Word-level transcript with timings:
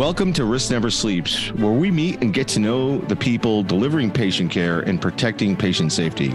Welcome 0.00 0.32
to 0.32 0.46
Risk 0.46 0.70
Never 0.70 0.88
Sleeps, 0.88 1.52
where 1.52 1.72
we 1.72 1.90
meet 1.90 2.22
and 2.22 2.32
get 2.32 2.48
to 2.48 2.58
know 2.58 2.96
the 2.96 3.14
people 3.14 3.62
delivering 3.62 4.10
patient 4.10 4.50
care 4.50 4.80
and 4.80 4.98
protecting 4.98 5.54
patient 5.54 5.92
safety. 5.92 6.34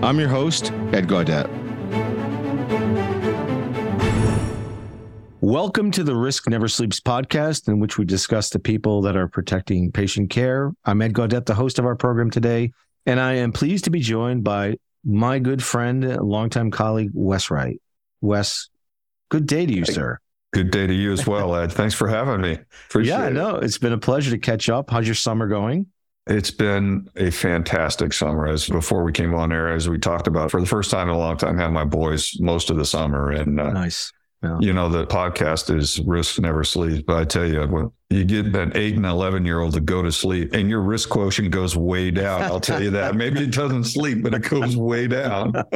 I'm 0.00 0.18
your 0.18 0.30
host, 0.30 0.72
Ed 0.90 1.06
Gaudet. 1.06 1.46
Welcome 5.42 5.90
to 5.90 6.02
the 6.02 6.16
Risk 6.16 6.48
Never 6.48 6.66
Sleeps 6.66 6.98
podcast, 6.98 7.68
in 7.68 7.78
which 7.78 7.98
we 7.98 8.06
discuss 8.06 8.48
the 8.48 8.58
people 8.58 9.02
that 9.02 9.18
are 9.18 9.28
protecting 9.28 9.92
patient 9.92 10.30
care. 10.30 10.72
I'm 10.86 11.02
Ed 11.02 11.12
Gaudet, 11.12 11.44
the 11.44 11.54
host 11.54 11.78
of 11.78 11.84
our 11.84 11.96
program 11.96 12.30
today, 12.30 12.72
and 13.04 13.20
I 13.20 13.34
am 13.34 13.52
pleased 13.52 13.84
to 13.84 13.90
be 13.90 14.00
joined 14.00 14.44
by 14.44 14.78
my 15.04 15.40
good 15.40 15.62
friend, 15.62 16.16
longtime 16.22 16.70
colleague, 16.70 17.10
Wes 17.12 17.50
Wright. 17.50 17.78
Wes, 18.22 18.70
good 19.28 19.46
day 19.46 19.66
to 19.66 19.72
you, 19.74 19.84
sir. 19.84 20.20
Good 20.54 20.70
day 20.70 20.86
to 20.86 20.94
you 20.94 21.12
as 21.12 21.26
well, 21.26 21.56
Ed. 21.56 21.72
Thanks 21.72 21.94
for 21.94 22.06
having 22.06 22.40
me. 22.40 22.58
Appreciate 22.88 23.12
yeah, 23.12 23.28
no, 23.28 23.56
it's 23.56 23.76
been 23.76 23.92
a 23.92 23.98
pleasure 23.98 24.30
to 24.30 24.38
catch 24.38 24.68
up. 24.68 24.88
How's 24.88 25.04
your 25.04 25.16
summer 25.16 25.48
going? 25.48 25.86
It's 26.28 26.52
been 26.52 27.08
a 27.16 27.32
fantastic 27.32 28.12
summer. 28.12 28.46
As 28.46 28.68
before 28.68 29.02
we 29.02 29.10
came 29.10 29.34
on 29.34 29.52
air, 29.52 29.74
as 29.74 29.88
we 29.88 29.98
talked 29.98 30.28
about, 30.28 30.52
for 30.52 30.60
the 30.60 30.66
first 30.66 30.92
time 30.92 31.08
in 31.08 31.14
a 31.14 31.18
long 31.18 31.36
time, 31.36 31.58
I 31.58 31.64
had 31.64 31.72
my 31.72 31.84
boys 31.84 32.38
most 32.38 32.70
of 32.70 32.76
the 32.76 32.84
summer, 32.84 33.32
and 33.32 33.58
uh, 33.58 33.72
nice. 33.72 34.12
Yeah. 34.44 34.58
You 34.60 34.72
know, 34.74 34.90
the 34.90 35.06
podcast 35.06 35.74
is 35.74 36.00
risk 36.00 36.38
never 36.38 36.64
sleeps. 36.64 37.02
But 37.02 37.16
I 37.16 37.24
tell 37.24 37.46
you, 37.46 37.62
when 37.62 37.90
you 38.10 38.24
get 38.24 38.54
an 38.54 38.72
eight 38.74 38.94
and 38.94 39.06
11 39.06 39.46
year 39.46 39.60
old 39.60 39.72
to 39.72 39.80
go 39.80 40.02
to 40.02 40.12
sleep 40.12 40.52
and 40.52 40.68
your 40.68 40.82
risk 40.82 41.08
quotient 41.08 41.50
goes 41.50 41.76
way 41.76 42.10
down, 42.10 42.42
I'll 42.42 42.60
tell 42.60 42.82
you 42.82 42.90
that. 42.90 43.14
Maybe 43.14 43.40
it 43.40 43.52
doesn't 43.52 43.84
sleep, 43.84 44.22
but 44.22 44.34
it 44.34 44.42
goes 44.42 44.76
way 44.76 45.06
down. 45.06 45.52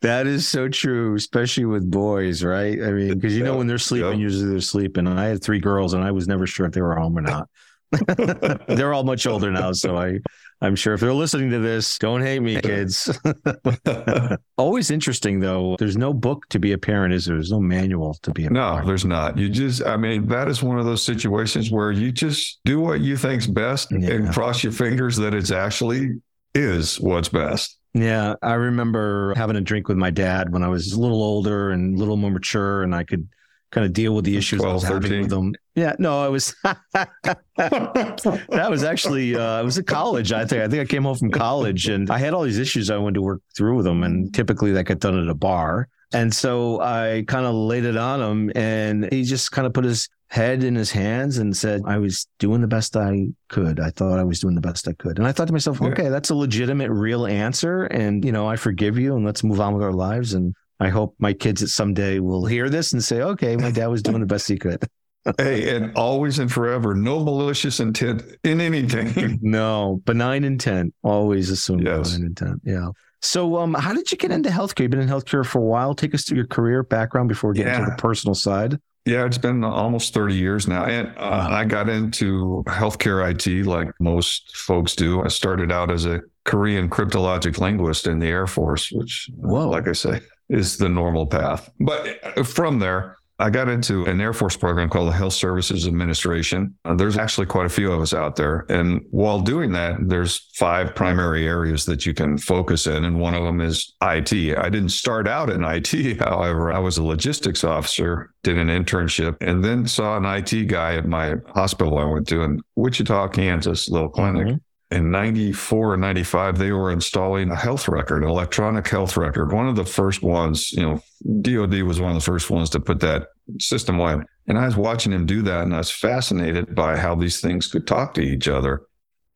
that 0.00 0.26
is 0.26 0.48
so 0.48 0.68
true, 0.68 1.14
especially 1.16 1.66
with 1.66 1.90
boys, 1.90 2.42
right? 2.42 2.82
I 2.82 2.90
mean, 2.92 3.14
because 3.14 3.36
you 3.36 3.44
know, 3.44 3.58
when 3.58 3.66
they're 3.66 3.76
sleeping, 3.76 4.18
usually 4.18 4.50
they're 4.50 4.60
sleeping. 4.60 5.06
And 5.06 5.20
I 5.20 5.26
had 5.26 5.42
three 5.42 5.60
girls 5.60 5.92
and 5.92 6.02
I 6.02 6.12
was 6.12 6.26
never 6.26 6.46
sure 6.46 6.64
if 6.64 6.72
they 6.72 6.80
were 6.80 6.96
home 6.96 7.18
or 7.18 7.22
not. 7.22 7.48
they're 8.68 8.94
all 8.94 9.04
much 9.04 9.26
older 9.26 9.50
now, 9.52 9.72
so 9.72 9.96
I 9.96 10.18
I'm 10.60 10.74
sure 10.74 10.94
if 10.94 11.00
they're 11.00 11.12
listening 11.12 11.50
to 11.50 11.58
this, 11.58 11.98
don't 11.98 12.22
hate 12.22 12.40
me, 12.40 12.60
kids. 12.60 13.18
Always 14.56 14.90
interesting 14.90 15.40
though. 15.40 15.76
There's 15.78 15.96
no 15.96 16.14
book 16.14 16.48
to 16.50 16.58
be 16.58 16.72
a 16.72 16.78
parent, 16.78 17.12
is 17.12 17.26
there? 17.26 17.36
There's 17.36 17.50
no 17.50 17.60
manual 17.60 18.14
to 18.22 18.30
be 18.30 18.46
a 18.46 18.50
no, 18.50 18.60
parent. 18.60 18.80
No, 18.80 18.86
there's 18.86 19.04
not. 19.04 19.36
You 19.36 19.48
just, 19.48 19.84
I 19.84 19.96
mean, 19.96 20.26
that 20.28 20.48
is 20.48 20.62
one 20.62 20.78
of 20.78 20.86
those 20.86 21.02
situations 21.02 21.70
where 21.70 21.92
you 21.92 22.10
just 22.10 22.60
do 22.64 22.80
what 22.80 23.00
you 23.00 23.16
think's 23.16 23.46
best 23.46 23.92
yeah. 23.92 24.10
and 24.10 24.32
cross 24.32 24.62
your 24.62 24.72
fingers 24.72 25.16
that 25.16 25.34
it's 25.34 25.50
actually 25.50 26.20
is 26.54 26.98
what's 27.00 27.28
best. 27.28 27.78
Yeah, 27.92 28.34
I 28.42 28.54
remember 28.54 29.34
having 29.36 29.56
a 29.56 29.60
drink 29.60 29.88
with 29.88 29.96
my 29.96 30.10
dad 30.10 30.52
when 30.52 30.62
I 30.62 30.68
was 30.68 30.92
a 30.92 31.00
little 31.00 31.22
older 31.22 31.70
and 31.70 31.96
a 31.96 31.98
little 31.98 32.16
more 32.16 32.30
mature, 32.30 32.82
and 32.82 32.94
I 32.94 33.04
could 33.04 33.26
kind 33.70 33.84
of 33.84 33.92
deal 33.92 34.14
with 34.14 34.24
the 34.24 34.36
issues 34.36 34.60
12, 34.60 34.70
I 34.70 34.74
was 34.74 34.84
13. 34.84 35.02
having 35.02 35.20
with 35.22 35.30
them. 35.30 35.54
Yeah, 35.74 35.94
no, 35.98 36.22
I 36.22 36.28
was 36.28 36.54
that 36.62 38.68
was 38.70 38.84
actually 38.84 39.36
uh, 39.36 39.58
I 39.58 39.62
was 39.62 39.78
at 39.78 39.86
college. 39.86 40.32
I 40.32 40.44
think 40.44 40.62
I 40.62 40.68
think 40.68 40.82
I 40.82 40.86
came 40.86 41.04
home 41.04 41.16
from 41.16 41.30
college 41.30 41.88
and 41.88 42.10
I 42.10 42.18
had 42.18 42.34
all 42.34 42.42
these 42.42 42.58
issues 42.58 42.90
I 42.90 42.96
wanted 42.96 43.14
to 43.14 43.22
work 43.22 43.42
through 43.56 43.76
with 43.76 43.84
them, 43.84 44.02
and 44.02 44.32
typically 44.34 44.72
that 44.72 44.84
got 44.84 45.00
done 45.00 45.20
at 45.20 45.28
a 45.28 45.34
bar. 45.34 45.88
And 46.12 46.32
so 46.32 46.80
I 46.80 47.24
kind 47.26 47.46
of 47.46 47.54
laid 47.54 47.84
it 47.84 47.96
on 47.96 48.22
him, 48.22 48.52
and 48.54 49.12
he 49.12 49.24
just 49.24 49.50
kind 49.50 49.66
of 49.66 49.74
put 49.74 49.84
his 49.84 50.08
head 50.28 50.64
in 50.64 50.74
his 50.74 50.90
hands 50.90 51.38
and 51.38 51.56
said, 51.56 51.82
I 51.86 51.98
was 51.98 52.26
doing 52.38 52.60
the 52.60 52.66
best 52.66 52.96
I 52.96 53.28
could. 53.48 53.78
I 53.78 53.90
thought 53.90 54.18
I 54.18 54.24
was 54.24 54.40
doing 54.40 54.54
the 54.54 54.60
best 54.60 54.88
I 54.88 54.92
could. 54.92 55.18
And 55.18 55.26
I 55.26 55.32
thought 55.32 55.46
to 55.46 55.52
myself, 55.52 55.80
okay, 55.80 56.08
that's 56.08 56.30
a 56.30 56.34
legitimate, 56.34 56.90
real 56.90 57.26
answer. 57.26 57.84
And, 57.84 58.24
you 58.24 58.32
know, 58.32 58.48
I 58.48 58.56
forgive 58.56 58.98
you 58.98 59.14
and 59.14 59.24
let's 59.24 59.44
move 59.44 59.60
on 59.60 59.74
with 59.74 59.84
our 59.84 59.92
lives. 59.92 60.34
And 60.34 60.54
I 60.80 60.88
hope 60.88 61.14
my 61.18 61.32
kids 61.32 61.62
at 61.62 61.68
someday 61.68 62.18
will 62.18 62.44
hear 62.44 62.68
this 62.68 62.92
and 62.92 63.02
say, 63.02 63.22
okay, 63.22 63.56
my 63.56 63.70
dad 63.70 63.86
was 63.86 64.02
doing 64.02 64.20
the 64.20 64.26
best 64.26 64.48
he 64.48 64.58
could. 64.58 64.84
hey, 65.38 65.74
and 65.74 65.96
always 65.96 66.38
and 66.38 66.52
forever, 66.52 66.94
no 66.94 67.22
malicious 67.22 67.80
intent 67.80 68.22
in 68.44 68.60
anything. 68.60 69.38
no, 69.42 70.00
benign 70.04 70.44
intent. 70.44 70.94
Always 71.02 71.50
assume 71.50 71.80
yes. 71.80 72.12
benign 72.12 72.26
intent. 72.26 72.60
Yeah. 72.64 72.90
So, 73.22 73.56
um, 73.56 73.74
how 73.74 73.92
did 73.92 74.12
you 74.12 74.18
get 74.18 74.30
into 74.30 74.50
healthcare? 74.50 74.80
You've 74.80 74.90
been 74.90 75.00
in 75.00 75.08
healthcare 75.08 75.44
for 75.44 75.58
a 75.58 75.64
while. 75.64 75.94
Take 75.94 76.14
us 76.14 76.24
through 76.24 76.36
your 76.36 76.46
career 76.46 76.82
background 76.82 77.28
before 77.28 77.52
getting 77.52 77.72
get 77.72 77.78
yeah. 77.78 77.84
into 77.84 77.96
the 77.96 78.00
personal 78.00 78.34
side. 78.34 78.78
Yeah, 79.06 79.24
it's 79.24 79.38
been 79.38 79.62
almost 79.62 80.12
30 80.14 80.34
years 80.34 80.66
now. 80.66 80.84
And 80.84 81.08
uh, 81.16 81.48
I 81.50 81.64
got 81.64 81.88
into 81.88 82.64
healthcare 82.66 83.30
IT 83.30 83.66
like 83.66 83.88
most 84.00 84.56
folks 84.56 84.96
do. 84.96 85.22
I 85.22 85.28
started 85.28 85.70
out 85.70 85.92
as 85.92 86.06
a 86.06 86.22
Korean 86.44 86.90
cryptologic 86.90 87.58
linguist 87.58 88.08
in 88.08 88.18
the 88.18 88.26
Air 88.26 88.48
Force, 88.48 88.90
which, 88.90 89.30
Whoa. 89.36 89.68
like 89.68 89.86
I 89.86 89.92
say, 89.92 90.20
is 90.48 90.78
the 90.78 90.88
normal 90.88 91.26
path. 91.26 91.70
But 91.80 92.20
uh, 92.36 92.42
from 92.42 92.78
there, 92.78 93.16
I 93.38 93.50
got 93.50 93.68
into 93.68 94.06
an 94.06 94.18
Air 94.20 94.32
Force 94.32 94.56
program 94.56 94.88
called 94.88 95.08
the 95.08 95.16
Health 95.16 95.34
Services 95.34 95.86
Administration. 95.86 96.74
Uh, 96.86 96.94
there's 96.94 97.18
actually 97.18 97.46
quite 97.46 97.66
a 97.66 97.70
few 97.70 97.92
of 97.92 98.00
us 98.00 98.14
out 98.14 98.36
there. 98.36 98.64
And 98.70 99.04
while 99.10 99.40
doing 99.40 99.72
that, 99.72 99.96
there's 100.00 100.48
five 100.54 100.94
primary 100.94 101.46
areas 101.46 101.84
that 101.84 102.06
you 102.06 102.14
can 102.14 102.38
focus 102.38 102.86
in. 102.86 103.04
And 103.04 103.20
one 103.20 103.34
of 103.34 103.42
them 103.42 103.60
is 103.60 103.92
IT. 104.02 104.32
I 104.56 104.70
didn't 104.70 104.88
start 104.88 105.28
out 105.28 105.50
in 105.50 105.64
IT, 105.64 106.18
however, 106.20 106.72
I 106.72 106.78
was 106.78 106.96
a 106.96 107.04
logistics 107.04 107.62
officer, 107.62 108.32
did 108.42 108.56
an 108.56 108.68
internship, 108.68 109.36
and 109.42 109.62
then 109.62 109.86
saw 109.86 110.16
an 110.16 110.24
IT 110.24 110.68
guy 110.68 110.94
at 110.94 111.06
my 111.06 111.34
hospital 111.48 111.98
I 111.98 112.04
went 112.04 112.28
to 112.28 112.40
in 112.40 112.62
Wichita, 112.74 113.28
Kansas, 113.28 113.88
little 113.88 114.08
clinic. 114.08 114.46
Mm-hmm 114.46 114.56
in 114.90 115.10
94 115.10 115.94
and 115.94 116.00
95 116.00 116.58
they 116.58 116.70
were 116.70 116.92
installing 116.92 117.50
a 117.50 117.56
health 117.56 117.88
record 117.88 118.22
an 118.22 118.28
electronic 118.28 118.86
health 118.86 119.16
record. 119.16 119.52
One 119.52 119.68
of 119.68 119.76
the 119.76 119.84
first 119.84 120.22
ones 120.22 120.72
you 120.72 120.82
know 120.82 121.00
dod 121.40 121.74
was 121.82 122.00
one 122.00 122.10
of 122.10 122.16
the 122.16 122.24
first 122.24 122.50
ones 122.50 122.70
to 122.70 122.80
put 122.80 123.00
that 123.00 123.28
system 123.58 124.00
on 124.00 124.26
and 124.46 124.58
i 124.58 124.64
was 124.64 124.76
watching 124.76 125.12
him 125.12 125.26
do 125.26 125.42
that 125.42 125.62
and 125.62 125.74
i 125.74 125.78
was 125.78 125.90
fascinated 125.90 126.74
by 126.74 126.96
how 126.96 127.14
these 127.14 127.40
things 127.40 127.66
could 127.66 127.86
talk 127.86 128.14
to 128.14 128.20
each 128.20 128.48
other. 128.48 128.82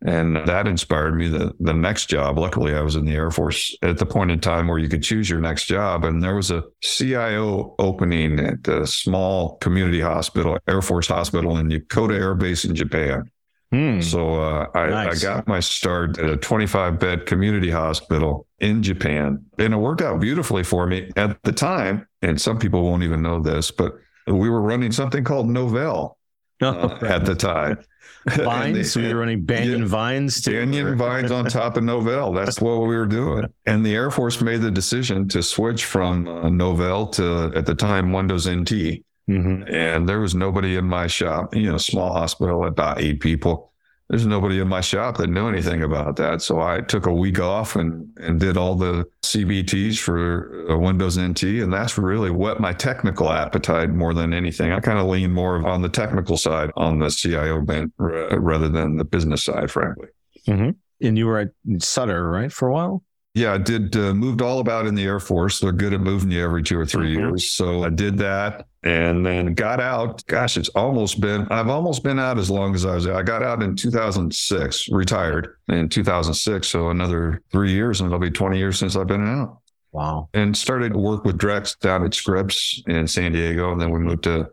And 0.03 0.37
that 0.47 0.67
inspired 0.67 1.15
me 1.15 1.29
the, 1.29 1.53
the 1.61 1.75
next 1.75 2.07
job. 2.07 2.39
Luckily 2.39 2.75
i 2.75 2.81
was 2.81 2.97
in 2.97 3.05
the 3.05 3.15
air 3.15 3.31
force 3.31 3.77
at 3.83 3.99
the 3.99 4.07
point 4.07 4.31
in 4.31 4.41
time 4.41 4.69
where 4.69 4.79
you 4.79 4.89
could 4.89 5.03
choose 5.03 5.29
your 5.29 5.41
next 5.41 5.67
job. 5.67 6.05
And 6.05 6.23
there 6.23 6.37
was 6.37 6.51
a 6.51 6.65
cio 6.83 7.75
opening 7.79 8.39
at 8.39 8.67
a 8.69 8.87
small 8.87 9.57
community 9.57 10.01
hospital 10.01 10.59
air 10.69 10.81
force 10.81 11.09
hospital 11.09 11.59
in 11.59 11.69
yokota 11.69 12.15
air 12.15 12.35
base 12.35 12.65
in 12.65 12.75
japan 12.75 13.31
Hmm. 13.73 14.01
So 14.01 14.35
uh, 14.35 14.67
I, 14.75 14.89
nice. 14.89 15.25
I, 15.25 15.35
got 15.35 15.47
my 15.47 15.61
start 15.61 16.19
at 16.19 16.29
a 16.29 16.37
25 16.37 16.99
bed 16.99 17.27
community 17.27 17.71
hospital 17.71 18.47
in 18.59 18.83
Japan, 18.83 19.45
and 19.59 19.73
it 19.73 19.77
worked 19.77 20.03
out 20.03 20.21
beautifully 20.21 20.65
for 20.65 20.87
me 20.87 21.11
at 21.17 21.41
the 21.45 21.53
time. 21.53 22.09
And 22.21 22.41
some 22.41 22.59
people 22.59 22.83
won't 22.83 23.05
even 23.05 23.23
know 23.23 23.41
this, 23.41 23.71
but 23.71 23.93
we 24.27 24.51
were 24.51 24.61
running 24.61 24.91
something 24.91 25.23
called 25.23 25.47
Novell 25.47 26.17
oh, 26.63 26.67
uh, 26.67 26.99
at 27.05 27.25
the 27.25 27.35
time. 27.35 27.79
Vines. 28.29 28.95
They, 28.95 29.03
we 29.03 29.15
were 29.15 29.21
running 29.21 29.45
Banyan 29.45 29.81
yeah, 29.81 29.87
Vines. 29.87 30.43
Too. 30.43 30.53
Banyan 30.53 30.97
Vines 30.97 31.31
on 31.31 31.47
top 31.47 31.77
of 31.77 31.85
Novell. 31.85 32.35
That's 32.35 32.61
what 32.61 32.81
we 32.81 32.97
were 32.97 33.07
doing. 33.07 33.47
And 33.67 33.87
the 33.87 33.95
Air 33.95 34.11
Force 34.11 34.41
made 34.41 34.63
the 34.63 34.71
decision 34.71 35.29
to 35.29 35.43
switch 35.43 35.85
from 35.85 36.27
uh, 36.27 36.43
Novell 36.47 37.13
to, 37.13 37.57
at 37.57 37.67
the 37.67 37.75
time, 37.75 38.13
Windows 38.13 38.49
NT. 38.49 39.05
Mm-hmm. 39.31 39.73
And 39.73 40.09
there 40.09 40.21
was 40.21 40.35
nobody 40.35 40.77
in 40.77 40.87
my 40.87 41.07
shop, 41.07 41.55
you 41.55 41.71
know, 41.71 41.79
small 41.79 42.13
hospital, 42.13 42.67
about 42.67 43.01
eight 43.01 43.21
people. 43.21 43.71
There's 44.09 44.27
nobody 44.27 44.59
in 44.59 44.67
my 44.67 44.81
shop 44.81 45.19
that 45.19 45.29
knew 45.29 45.49
anything 45.49 45.85
about 45.85 46.17
that. 46.17 46.43
So 46.43 46.61
I 46.61 46.81
took 46.81 47.07
a 47.07 47.13
week 47.13 47.39
off 47.39 47.77
and, 47.77 48.09
and 48.17 48.41
did 48.41 48.57
all 48.57 48.75
the 48.75 49.07
CBTs 49.23 49.99
for 49.99 50.67
uh, 50.69 50.77
Windows 50.77 51.17
NT. 51.17 51.45
And 51.45 51.73
that's 51.73 51.97
really 51.97 52.33
what 52.33 52.59
my 52.59 52.73
technical 52.73 53.31
appetite 53.31 53.91
more 53.91 54.13
than 54.13 54.35
anything. 54.35 54.73
I 54.73 54.81
kind 54.81 54.99
of 54.99 55.07
lean 55.07 55.31
more 55.31 55.65
on 55.65 55.81
the 55.81 55.89
technical 55.89 56.37
side 56.37 56.73
on 56.77 56.99
the 56.99 57.09
CIO 57.09 57.63
bent 57.63 57.93
rather 57.99 58.69
than 58.69 58.97
the 58.97 59.05
business 59.05 59.45
side, 59.45 59.71
frankly. 59.71 60.09
Mm-hmm. 60.49 60.71
And 61.07 61.17
you 61.17 61.27
were 61.27 61.39
at 61.39 61.51
Sutter, 61.79 62.29
right, 62.29 62.53
for 62.53 62.67
a 62.67 62.73
while? 62.73 63.05
Yeah, 63.35 63.53
I 63.53 63.59
did. 63.59 63.95
Uh, 63.95 64.13
moved 64.13 64.43
all 64.43 64.59
about 64.59 64.87
in 64.87 64.97
the 64.97 65.05
Air 65.05 65.21
Force. 65.21 65.61
They're 65.61 65.71
good 65.71 65.95
at 65.95 66.01
moving 66.01 66.33
you 66.33 66.43
every 66.43 66.65
two 66.65 66.81
or 66.81 66.85
3 66.85 67.07
mm-hmm. 67.07 67.21
years. 67.21 67.53
So 67.53 67.85
I 67.85 67.91
did 67.91 68.19
that 68.19 68.67
and 68.83 69.25
then 69.25 69.55
got 69.55 69.81
out. 69.81 70.25
Gosh, 70.27 70.57
it's 70.57 70.71
almost 70.71 71.21
been, 71.21 71.47
I've 71.51 71.69
almost 71.69 72.03
been 72.03 72.19
out 72.19 72.39
as 72.39 72.51
long 72.51 72.75
as 72.75 72.87
I 72.87 72.95
was. 72.95 73.07
I 73.07 73.23
got 73.23 73.43
out 73.43 73.63
in 73.63 73.77
2006, 73.77 74.89
retired 74.91 75.57
in 75.69 75.89
2006. 75.89 76.67
So 76.67 76.91
another 76.91 77.43
three 77.53 77.73
years 77.73 78.01
and 78.01 78.09
it'll 78.09 78.19
be 78.19 78.31
20 78.31 78.59
years 78.59 78.79
since 78.79 78.97
I've 78.97 79.07
been 79.07 79.27
out. 79.27 79.59
Wow. 79.93 80.29
And 80.33 80.57
started 80.57 80.93
to 80.93 80.99
work 80.99 81.25
with 81.25 81.37
Drex 81.37 81.79
down 81.79 82.05
at 82.05 82.15
Scripps 82.15 82.83
in 82.87 83.07
San 83.07 83.33
Diego. 83.33 83.73
And 83.73 83.81
then 83.81 83.91
we 83.91 83.99
moved 83.99 84.25
to 84.25 84.49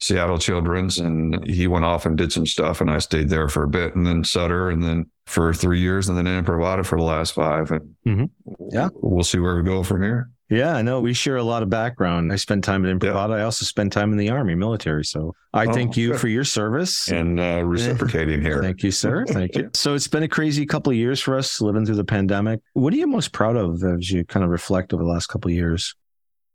Seattle 0.00 0.38
Children's 0.38 0.98
and 0.98 1.44
he 1.48 1.66
went 1.66 1.84
off 1.84 2.06
and 2.06 2.18
did 2.18 2.32
some 2.32 2.46
stuff 2.46 2.80
and 2.80 2.90
I 2.90 2.98
stayed 2.98 3.28
there 3.28 3.48
for 3.48 3.62
a 3.62 3.68
bit 3.68 3.94
and 3.94 4.04
then 4.06 4.24
Sutter 4.24 4.68
and 4.68 4.82
then 4.82 5.06
for 5.26 5.54
three 5.54 5.80
years 5.80 6.08
and 6.08 6.18
then 6.18 6.26
in 6.26 6.44
Imprivata 6.44 6.84
for 6.84 6.98
the 6.98 7.04
last 7.04 7.32
five. 7.32 7.70
And 7.70 7.94
mm-hmm. 8.06 8.24
yeah, 8.70 8.88
we'll 8.94 9.24
see 9.24 9.38
where 9.38 9.56
we 9.56 9.62
go 9.62 9.82
from 9.82 10.02
here. 10.02 10.30
Yeah, 10.52 10.74
I 10.74 10.82
know 10.82 11.00
we 11.00 11.14
share 11.14 11.36
a 11.36 11.42
lot 11.42 11.62
of 11.62 11.70
background. 11.70 12.30
I 12.30 12.36
spent 12.36 12.62
time 12.62 12.84
in 12.84 12.98
Imprivata. 12.98 13.30
Yeah. 13.30 13.36
I 13.36 13.42
also 13.44 13.64
spent 13.64 13.90
time 13.90 14.12
in 14.12 14.18
the 14.18 14.28
Army 14.28 14.54
military. 14.54 15.02
So 15.02 15.34
I 15.54 15.64
oh, 15.64 15.72
thank 15.72 15.96
you 15.96 16.10
good. 16.10 16.20
for 16.20 16.28
your 16.28 16.44
service 16.44 17.08
and 17.08 17.40
uh, 17.40 17.62
reciprocating 17.64 18.42
here. 18.42 18.62
thank 18.62 18.82
you, 18.82 18.90
sir. 18.90 19.24
Thank 19.32 19.56
you. 19.56 19.70
So 19.72 19.94
it's 19.94 20.08
been 20.08 20.24
a 20.24 20.28
crazy 20.28 20.66
couple 20.66 20.90
of 20.90 20.96
years 20.96 21.20
for 21.20 21.38
us 21.38 21.60
living 21.62 21.86
through 21.86 21.94
the 21.94 22.04
pandemic. 22.04 22.60
What 22.74 22.92
are 22.92 22.96
you 22.96 23.06
most 23.06 23.32
proud 23.32 23.56
of 23.56 23.82
as 23.82 24.10
you 24.10 24.26
kind 24.26 24.44
of 24.44 24.50
reflect 24.50 24.92
over 24.92 25.02
the 25.02 25.08
last 25.08 25.28
couple 25.28 25.50
of 25.50 25.54
years? 25.54 25.94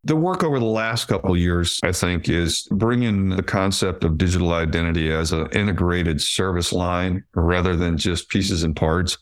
The 0.04 0.16
work 0.16 0.44
over 0.44 0.60
the 0.60 0.66
last 0.66 1.08
couple 1.08 1.32
of 1.32 1.40
years, 1.40 1.80
I 1.84 1.92
think, 1.92 2.30
is 2.30 2.68
bringing 2.72 3.30
the 3.30 3.42
concept 3.42 4.04
of 4.04 4.18
digital 4.18 4.54
identity 4.54 5.12
as 5.12 5.32
an 5.32 5.48
integrated 5.54 6.22
service 6.22 6.72
line 6.72 7.24
rather 7.34 7.76
than 7.76 7.98
just 7.98 8.30
pieces 8.30 8.64
and 8.64 8.76
parts. 8.76 9.18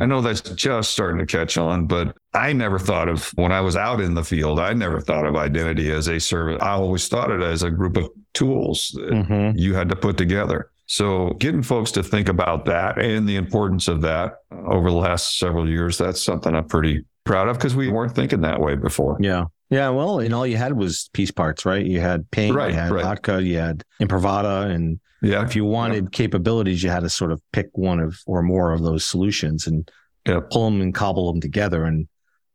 I 0.00 0.06
know 0.06 0.20
that's 0.20 0.40
just 0.40 0.90
starting 0.90 1.18
to 1.18 1.26
catch 1.26 1.56
on, 1.56 1.86
but 1.86 2.16
I 2.34 2.52
never 2.52 2.78
thought 2.78 3.08
of 3.08 3.28
when 3.36 3.52
I 3.52 3.60
was 3.60 3.76
out 3.76 4.00
in 4.00 4.14
the 4.14 4.24
field, 4.24 4.58
I 4.58 4.72
never 4.72 5.00
thought 5.00 5.26
of 5.26 5.36
identity 5.36 5.90
as 5.90 6.08
a 6.08 6.18
service. 6.18 6.60
I 6.60 6.70
always 6.70 7.08
thought 7.08 7.30
it 7.30 7.42
as 7.42 7.62
a 7.62 7.70
group 7.70 7.96
of 7.96 8.08
tools 8.34 8.90
that 8.94 9.10
mm-hmm. 9.10 9.58
you 9.58 9.74
had 9.74 9.88
to 9.90 9.96
put 9.96 10.16
together. 10.16 10.70
So 10.86 11.34
getting 11.38 11.62
folks 11.62 11.90
to 11.92 12.02
think 12.02 12.28
about 12.28 12.64
that 12.64 12.98
and 12.98 13.28
the 13.28 13.36
importance 13.36 13.88
of 13.88 14.00
that 14.02 14.38
over 14.50 14.90
the 14.90 14.96
last 14.96 15.38
several 15.38 15.68
years, 15.68 15.98
that's 15.98 16.22
something 16.22 16.54
I'm 16.54 16.66
pretty 16.66 17.04
proud 17.24 17.48
of 17.48 17.58
because 17.58 17.76
we 17.76 17.88
weren't 17.88 18.14
thinking 18.14 18.40
that 18.40 18.60
way 18.60 18.74
before. 18.74 19.18
Yeah. 19.20 19.44
Yeah. 19.70 19.90
Well, 19.90 20.20
and 20.20 20.34
all 20.34 20.46
you 20.46 20.56
had 20.56 20.74
was 20.74 21.10
piece 21.12 21.30
parts, 21.30 21.64
right? 21.64 21.84
You 21.84 22.00
had 22.00 22.30
paint, 22.30 22.54
right, 22.54 22.70
you 22.70 22.76
had 22.76 22.90
right. 22.90 23.04
vodka, 23.04 23.42
you 23.42 23.58
had 23.58 23.84
Imprivata. 24.00 24.70
And 24.70 25.00
yeah. 25.22 25.44
if 25.44 25.54
you 25.54 25.64
wanted 25.64 26.04
yeah. 26.04 26.10
capabilities, 26.12 26.82
you 26.82 26.90
had 26.90 27.00
to 27.00 27.10
sort 27.10 27.32
of 27.32 27.40
pick 27.52 27.68
one 27.72 28.00
of 28.00 28.18
or 28.26 28.42
more 28.42 28.72
of 28.72 28.82
those 28.82 29.04
solutions 29.04 29.66
and 29.66 29.90
yeah. 30.26 30.40
pull 30.50 30.64
them 30.64 30.80
and 30.80 30.94
cobble 30.94 31.30
them 31.30 31.40
together. 31.40 31.84
And 31.84 32.08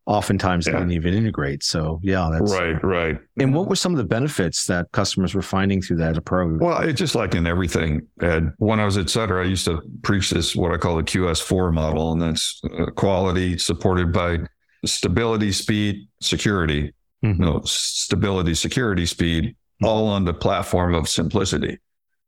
oftentimes 0.06 0.68
yeah. 0.68 0.74
they 0.74 0.80
didn't 0.80 0.94
even 0.94 1.14
integrate. 1.14 1.64
So 1.64 2.00
yeah, 2.04 2.30
that's 2.32 2.52
right, 2.52 2.84
right. 2.84 3.18
And 3.40 3.54
what 3.54 3.68
were 3.68 3.76
some 3.76 3.94
of 3.94 3.98
the 3.98 4.04
benefits 4.04 4.66
that 4.66 4.92
customers 4.92 5.34
were 5.34 5.42
finding 5.42 5.82
through 5.82 5.98
that 5.98 6.18
approach? 6.18 6.60
Well, 6.60 6.82
it's 6.82 7.00
just 7.00 7.16
like 7.16 7.36
in 7.36 7.48
everything, 7.48 8.08
Ed. 8.22 8.52
When 8.58 8.80
I 8.80 8.86
was 8.86 8.98
at 8.98 9.10
Sutter, 9.10 9.42
I 9.42 9.46
used 9.46 9.66
to 9.66 9.82
preach 10.02 10.30
this 10.30 10.56
what 10.56 10.74
I 10.74 10.78
call 10.78 10.98
the 10.98 11.04
QS4 11.04 11.74
model, 11.74 12.12
and 12.12 12.22
that's 12.22 12.62
uh, 12.78 12.86
quality 12.92 13.58
supported 13.58 14.12
by 14.12 14.40
stability, 14.86 15.52
speed, 15.52 16.08
security. 16.22 16.94
Mm-hmm. 17.24 17.42
No, 17.42 17.62
stability, 17.64 18.54
security, 18.54 19.06
speed, 19.06 19.56
all 19.82 20.08
on 20.08 20.26
the 20.26 20.34
platform 20.34 20.94
of 20.94 21.08
simplicity. 21.08 21.80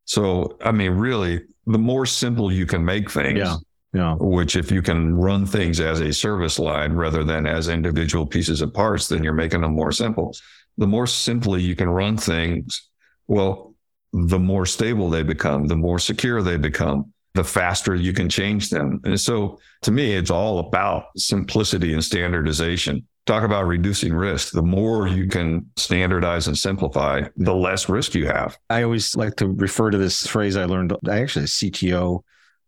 So, 0.05 0.57
I 0.63 0.71
mean, 0.71 0.91
really, 0.91 1.41
the 1.65 1.79
more 1.79 2.05
simple 2.05 2.51
you 2.51 2.65
can 2.65 2.85
make 2.85 3.09
things, 3.09 3.39
yeah 3.39 3.57
yeah. 3.95 4.15
Which, 4.19 4.57
if 4.57 4.71
you 4.71 4.81
can 4.81 5.15
run 5.15 5.45
things 5.45 5.79
as 5.79 6.01
a 6.01 6.11
service 6.11 6.59
line 6.59 6.93
rather 6.93 7.23
than 7.23 7.47
as 7.47 7.69
individual 7.69 8.25
pieces 8.25 8.61
of 8.61 8.73
parts, 8.73 9.07
then 9.07 9.23
you're 9.23 9.31
making 9.31 9.61
them 9.61 9.73
more 9.73 9.93
simple. 9.93 10.35
The 10.77 10.85
more 10.85 11.07
simply 11.07 11.61
you 11.61 11.77
can 11.77 11.89
run 11.89 12.17
things, 12.17 12.89
well, 13.27 13.73
the 14.11 14.37
more 14.37 14.65
stable 14.65 15.09
they 15.09 15.23
become, 15.23 15.67
the 15.67 15.77
more 15.77 15.97
secure 15.97 16.41
they 16.41 16.57
become, 16.57 17.13
the 17.35 17.43
faster 17.45 17.95
you 17.95 18.11
can 18.11 18.27
change 18.27 18.69
them. 18.69 18.99
And 19.05 19.19
so 19.19 19.59
to 19.83 19.91
me, 19.91 20.13
it's 20.13 20.31
all 20.31 20.59
about 20.59 21.05
simplicity 21.15 21.93
and 21.93 22.03
standardization. 22.03 23.07
Talk 23.25 23.43
about 23.43 23.65
reducing 23.65 24.13
risk. 24.13 24.51
The 24.51 24.61
more 24.61 25.07
you 25.07 25.27
can 25.27 25.69
standardize 25.77 26.47
and 26.47 26.57
simplify, 26.57 27.23
the 27.37 27.55
less 27.55 27.89
risk 27.89 28.13
you 28.13 28.27
have. 28.27 28.57
I 28.69 28.83
always 28.83 29.15
like 29.15 29.35
to 29.37 29.47
refer 29.47 29.89
to 29.89 29.97
this 29.97 30.27
phrase 30.27 30.55
I 30.55 30.65
learned, 30.65 30.93
I 31.09 31.21
actually, 31.21 31.45
a 31.45 31.47
CTO 31.47 32.21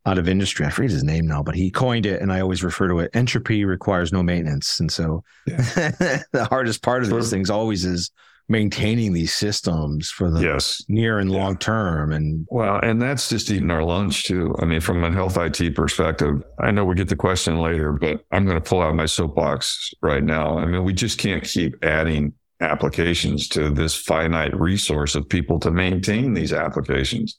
out 0.08 0.18
of 0.18 0.30
industry. 0.30 0.66
I 0.66 0.70
forget 0.70 0.92
his 0.92 1.04
name 1.04 1.28
now, 1.28 1.44
but 1.44 1.54
he 1.54 1.70
coined 1.70 2.06
it, 2.06 2.22
and 2.22 2.32
I 2.32 2.40
always 2.40 2.64
refer 2.64 2.88
to 2.88 3.00
it. 3.00 3.12
Entropy 3.14 3.66
requires 3.66 4.14
no 4.14 4.24
maintenance, 4.24 4.80
and 4.80 4.92
so 4.92 5.24
yeah. 5.46 5.58
the 6.32 6.48
hardest 6.50 6.82
part 6.82 7.04
of 7.04 7.10
these 7.10 7.30
things 7.30 7.50
always 7.50 7.84
is 7.86 8.10
maintaining 8.50 9.14
these 9.14 9.34
systems 9.34 10.10
for 10.10 10.32
the 10.32 10.42
yes. 10.42 10.84
near 10.88 11.20
and 11.20 11.32
long 11.32 11.58
term. 11.58 12.12
And 12.14 12.48
well, 12.50 12.80
and 12.82 13.02
that's 13.02 13.30
just 13.30 13.52
eating 13.52 13.72
our 13.72 13.84
lunch 13.84 14.24
too. 14.24 14.56
I 14.60 14.66
mean, 14.66 14.82
from 14.82 15.04
a 15.04 15.12
health 15.12 15.38
IT 15.38 15.76
perspective, 15.76 16.42
I 16.60 16.72
know 16.72 16.86
we 16.86 16.96
get 16.96 17.10
the 17.10 17.16
question 17.16 17.60
later, 17.60 17.92
but 17.92 18.24
I'm 18.32 18.46
going 18.46 18.62
to 18.62 18.70
pull 18.70 18.82
out 18.82 18.96
my 18.96 19.06
soapbox 19.06 19.94
right 20.02 20.24
now. 20.24 20.58
I 20.58 20.66
mean, 20.66 20.84
we 20.84 20.94
just 20.94 21.18
can't 21.18 21.44
keep 21.44 21.84
adding 21.84 22.34
applications 22.60 23.48
to 23.50 23.70
this 23.70 23.96
finite 23.96 24.58
resource 24.58 25.16
of 25.16 25.30
people 25.30 25.60
to 25.60 25.72
maintain 25.72 26.34
these 26.34 26.54
applications. 26.54 27.38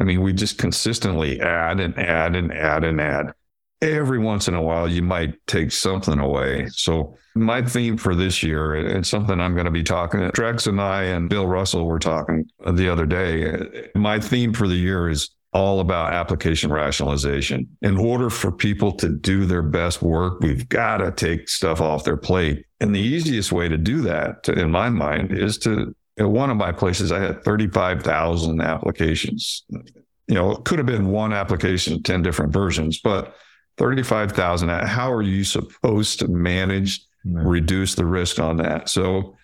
I 0.00 0.04
mean, 0.04 0.22
we 0.22 0.32
just 0.32 0.58
consistently 0.58 1.40
add 1.40 1.80
and 1.80 1.98
add 1.98 2.34
and 2.34 2.52
add 2.52 2.84
and 2.84 3.00
add. 3.00 3.32
Every 3.82 4.18
once 4.18 4.46
in 4.46 4.54
a 4.54 4.62
while, 4.62 4.88
you 4.88 5.02
might 5.02 5.34
take 5.46 5.72
something 5.72 6.18
away. 6.18 6.68
So, 6.70 7.16
my 7.34 7.62
theme 7.62 7.96
for 7.96 8.14
this 8.14 8.42
year, 8.42 8.74
and 8.74 9.06
something 9.06 9.40
I'm 9.40 9.54
going 9.54 9.64
to 9.64 9.70
be 9.70 9.82
talking, 9.82 10.20
Drex 10.30 10.66
and 10.66 10.80
I 10.80 11.04
and 11.04 11.30
Bill 11.30 11.46
Russell 11.46 11.86
were 11.86 11.98
talking 11.98 12.50
the 12.72 12.90
other 12.90 13.06
day. 13.06 13.88
My 13.94 14.18
theme 14.18 14.52
for 14.52 14.68
the 14.68 14.74
year 14.74 15.08
is 15.08 15.30
all 15.52 15.80
about 15.80 16.12
application 16.12 16.72
rationalization. 16.72 17.68
In 17.82 17.96
order 17.96 18.30
for 18.30 18.52
people 18.52 18.92
to 18.92 19.08
do 19.08 19.46
their 19.46 19.62
best 19.62 20.02
work, 20.02 20.40
we've 20.40 20.68
got 20.68 20.98
to 20.98 21.10
take 21.10 21.48
stuff 21.48 21.80
off 21.80 22.04
their 22.04 22.16
plate. 22.16 22.64
And 22.80 22.94
the 22.94 23.00
easiest 23.00 23.50
way 23.50 23.68
to 23.68 23.78
do 23.78 24.02
that, 24.02 24.48
in 24.48 24.70
my 24.70 24.90
mind, 24.90 25.32
is 25.32 25.58
to 25.58 25.94
at 26.20 26.28
one 26.28 26.50
of 26.50 26.56
my 26.56 26.70
places, 26.70 27.10
I 27.10 27.20
had 27.20 27.42
35,000 27.44 28.60
applications. 28.60 29.64
You 29.70 30.34
know, 30.34 30.52
it 30.52 30.64
could 30.64 30.78
have 30.78 30.86
been 30.86 31.08
one 31.08 31.32
application, 31.32 32.02
10 32.02 32.22
different 32.22 32.52
versions, 32.52 33.00
but 33.00 33.34
35,000. 33.80 34.68
How 34.68 35.10
are 35.10 35.22
you 35.22 35.42
supposed 35.42 36.18
to 36.18 36.28
manage, 36.28 37.00
reduce 37.24 37.94
the 37.94 38.04
risk 38.04 38.38
on 38.38 38.58
that? 38.58 38.90
So 38.90 39.36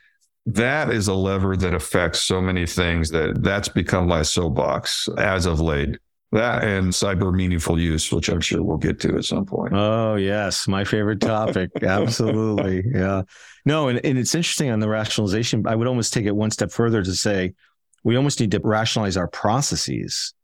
that 0.45 0.91
is 0.91 1.09
a 1.09 1.15
lever 1.15 1.57
that 1.57 1.73
affects 1.73 2.21
so 2.21 2.43
many 2.43 2.67
things 2.67 3.09
that 3.11 3.43
that's 3.43 3.69
become 3.69 4.07
my 4.07 4.21
soapbox 4.21 5.09
as 5.17 5.47
of 5.47 5.61
late. 5.61 5.99
That 6.33 6.65
and 6.65 6.93
cyber 6.93 7.33
meaningful 7.33 7.81
use, 7.81 8.13
which 8.13 8.29
I'm 8.29 8.43
sure 8.43 8.63
we'll 8.63 8.77
get 8.77 9.01
to 9.01 9.17
at 9.17 9.25
some 9.25 9.47
point. 9.47 9.73
Oh, 9.75 10.17
yes. 10.17 10.69
My 10.69 10.85
favorite 10.85 11.21
topic. 11.23 11.71
Absolutely. 11.83 12.83
Yeah. 12.93 13.23
No, 13.65 13.89
and, 13.89 14.05
and 14.05 14.19
it's 14.19 14.35
interesting 14.35 14.69
on 14.71 14.81
the 14.81 14.89
rationalization. 14.89 15.67
I 15.67 15.75
would 15.77 15.89
almost 15.89 16.13
take 16.13 16.27
it 16.27 16.37
one 16.37 16.51
step 16.51 16.71
further 16.71 17.03
to 17.03 17.15
say 17.15 17.55
we 18.05 18.17
almost 18.17 18.39
need 18.39 18.51
to 18.51 18.61
rationalize 18.63 19.17
our 19.17 19.29
processes, 19.29 20.35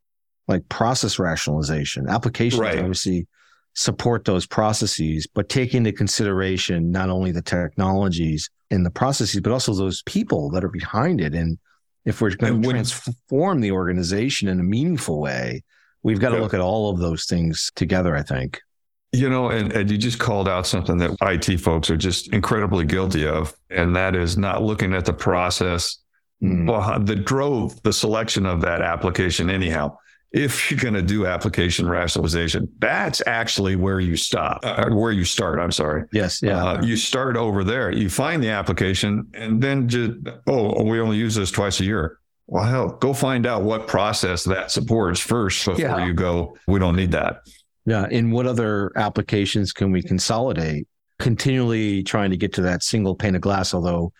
like 0.48 0.66
process 0.70 1.18
rationalization. 1.18 2.08
Applications 2.08 2.60
right. 2.60 2.78
obviously 2.78 3.26
support 3.74 4.24
those 4.24 4.46
processes, 4.46 5.26
but 5.26 5.48
take 5.48 5.74
into 5.74 5.92
consideration 5.92 6.90
not 6.90 7.08
only 7.08 7.32
the 7.32 7.42
technologies 7.42 8.50
and 8.70 8.84
the 8.84 8.90
processes, 8.90 9.40
but 9.40 9.52
also 9.52 9.74
those 9.74 10.02
people 10.02 10.50
that 10.50 10.64
are 10.64 10.68
behind 10.68 11.20
it. 11.20 11.34
And 11.34 11.58
if 12.04 12.20
we're 12.20 12.34
going 12.34 12.62
to 12.62 12.68
transform 12.68 13.60
the 13.60 13.72
organization 13.72 14.48
in 14.48 14.60
a 14.60 14.64
meaningful 14.64 15.20
way, 15.20 15.62
we've 16.02 16.20
got 16.20 16.30
to 16.30 16.36
yeah. 16.36 16.42
look 16.42 16.54
at 16.54 16.60
all 16.60 16.90
of 16.90 16.98
those 16.98 17.24
things 17.24 17.70
together, 17.74 18.16
I 18.16 18.22
think. 18.22 18.60
You 19.12 19.28
know, 19.28 19.50
and, 19.50 19.72
and 19.72 19.90
you 19.90 19.98
just 19.98 20.18
called 20.18 20.48
out 20.48 20.66
something 20.66 20.96
that 20.98 21.14
IT 21.20 21.58
folks 21.58 21.90
are 21.90 21.98
just 21.98 22.32
incredibly 22.32 22.86
guilty 22.86 23.26
of, 23.26 23.54
and 23.68 23.94
that 23.94 24.16
is 24.16 24.38
not 24.38 24.62
looking 24.62 24.94
at 24.94 25.04
the 25.04 25.12
process 25.12 25.98
mm. 26.42 27.06
that 27.06 27.24
drove 27.26 27.82
the 27.82 27.92
selection 27.92 28.46
of 28.46 28.62
that 28.62 28.80
application, 28.80 29.50
anyhow 29.50 29.96
if 30.32 30.70
you're 30.70 30.80
going 30.80 30.94
to 30.94 31.02
do 31.02 31.26
application 31.26 31.88
rationalization, 31.88 32.68
that's 32.78 33.22
actually 33.26 33.76
where 33.76 34.00
you 34.00 34.16
stop, 34.16 34.60
uh, 34.62 34.88
where 34.88 35.12
you 35.12 35.24
start. 35.24 35.58
I'm 35.58 35.72
sorry. 35.72 36.04
Yes. 36.12 36.42
Yeah. 36.42 36.64
Uh, 36.64 36.82
you 36.82 36.96
start 36.96 37.36
over 37.36 37.62
there. 37.64 37.92
You 37.92 38.08
find 38.08 38.42
the 38.42 38.48
application, 38.48 39.28
and 39.34 39.62
then 39.62 39.88
just 39.88 40.12
oh, 40.46 40.82
we 40.84 41.00
only 41.00 41.18
use 41.18 41.34
this 41.34 41.50
twice 41.50 41.80
a 41.80 41.84
year. 41.84 42.18
Well, 42.46 42.64
hell, 42.64 42.88
go 42.88 43.12
find 43.12 43.46
out 43.46 43.62
what 43.62 43.86
process 43.86 44.44
that 44.44 44.70
supports 44.70 45.20
first 45.20 45.64
before 45.64 45.80
yeah. 45.80 46.04
you 46.04 46.14
go. 46.14 46.56
We 46.66 46.78
don't 46.78 46.96
need 46.96 47.12
that. 47.12 47.42
Yeah. 47.84 48.06
And 48.10 48.32
what 48.32 48.46
other 48.46 48.92
applications 48.96 49.72
can 49.72 49.90
we 49.90 50.02
consolidate? 50.02 50.86
Continually 51.18 52.02
trying 52.02 52.30
to 52.30 52.36
get 52.36 52.52
to 52.54 52.62
that 52.62 52.82
single 52.82 53.14
pane 53.14 53.36
of 53.36 53.42
glass, 53.42 53.74
although 53.74 54.12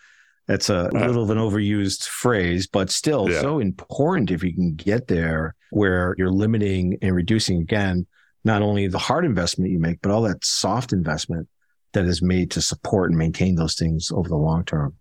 that's 0.47 0.69
a 0.69 0.87
uh-huh. 0.87 1.05
little 1.07 1.23
of 1.23 1.29
an 1.29 1.37
overused 1.37 2.07
phrase, 2.07 2.67
but 2.67 2.89
still 2.89 3.29
yeah. 3.29 3.41
so 3.41 3.59
important 3.59 4.31
if 4.31 4.43
you 4.43 4.53
can 4.53 4.75
get 4.75 5.07
there 5.07 5.55
where 5.71 6.15
you're 6.17 6.31
limiting 6.31 6.97
and 7.01 7.15
reducing 7.15 7.61
again, 7.61 8.05
not 8.43 8.61
only 8.61 8.87
the 8.87 8.99
hard 8.99 9.25
investment 9.25 9.71
you 9.71 9.79
make, 9.79 10.01
but 10.01 10.11
all 10.11 10.21
that 10.23 10.43
soft 10.43 10.91
investment 10.91 11.47
that 11.93 12.05
is 12.05 12.21
made 12.21 12.51
to 12.51 12.61
support 12.61 13.09
and 13.09 13.17
maintain 13.17 13.55
those 13.55 13.75
things 13.75 14.11
over 14.13 14.27
the 14.27 14.35
long 14.35 14.65
term. 14.65 14.93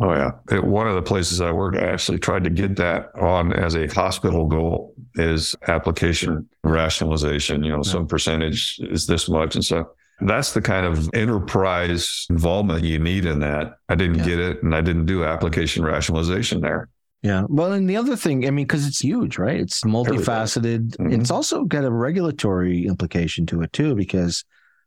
Oh 0.00 0.12
yeah. 0.12 0.30
At 0.50 0.64
one 0.64 0.88
of 0.88 0.94
the 0.94 1.02
places 1.02 1.40
I 1.40 1.52
work, 1.52 1.76
I 1.76 1.86
actually 1.86 2.18
tried 2.18 2.44
to 2.44 2.50
get 2.50 2.76
that 2.76 3.14
on 3.14 3.52
as 3.52 3.76
a 3.76 3.86
hospital 3.86 4.46
goal 4.46 4.94
is 5.14 5.54
application 5.68 6.48
rationalization. 6.64 7.62
You 7.62 7.72
know, 7.72 7.82
some 7.82 8.06
percentage 8.06 8.80
is 8.82 9.06
this 9.06 9.28
much. 9.28 9.54
And 9.54 9.64
so 9.64 9.90
that's 10.28 10.52
the 10.52 10.62
kind 10.62 10.86
of 10.86 11.10
enterprise 11.14 12.26
involvement 12.30 12.84
you 12.84 12.98
need 12.98 13.24
in 13.24 13.40
that. 13.40 13.78
I 13.88 13.94
didn't 13.94 14.18
yeah. 14.18 14.24
get 14.24 14.38
it 14.38 14.62
and 14.62 14.74
I 14.74 14.80
didn't 14.80 15.06
do 15.06 15.24
application 15.24 15.84
rationalization 15.84 16.60
there. 16.60 16.88
Yeah. 17.22 17.44
Well, 17.48 17.72
and 17.72 17.88
the 17.88 17.96
other 17.96 18.16
thing, 18.16 18.46
I 18.46 18.50
mean, 18.50 18.66
because 18.66 18.86
it's 18.86 19.00
huge, 19.00 19.38
right? 19.38 19.60
It's 19.60 19.82
multifaceted. 19.82 20.96
Mm-hmm. 20.96 21.20
It's 21.20 21.30
also 21.30 21.64
got 21.64 21.84
a 21.84 21.90
regulatory 21.90 22.86
implication 22.86 23.46
to 23.46 23.62
it, 23.62 23.72
too, 23.72 23.94
because 23.94 24.44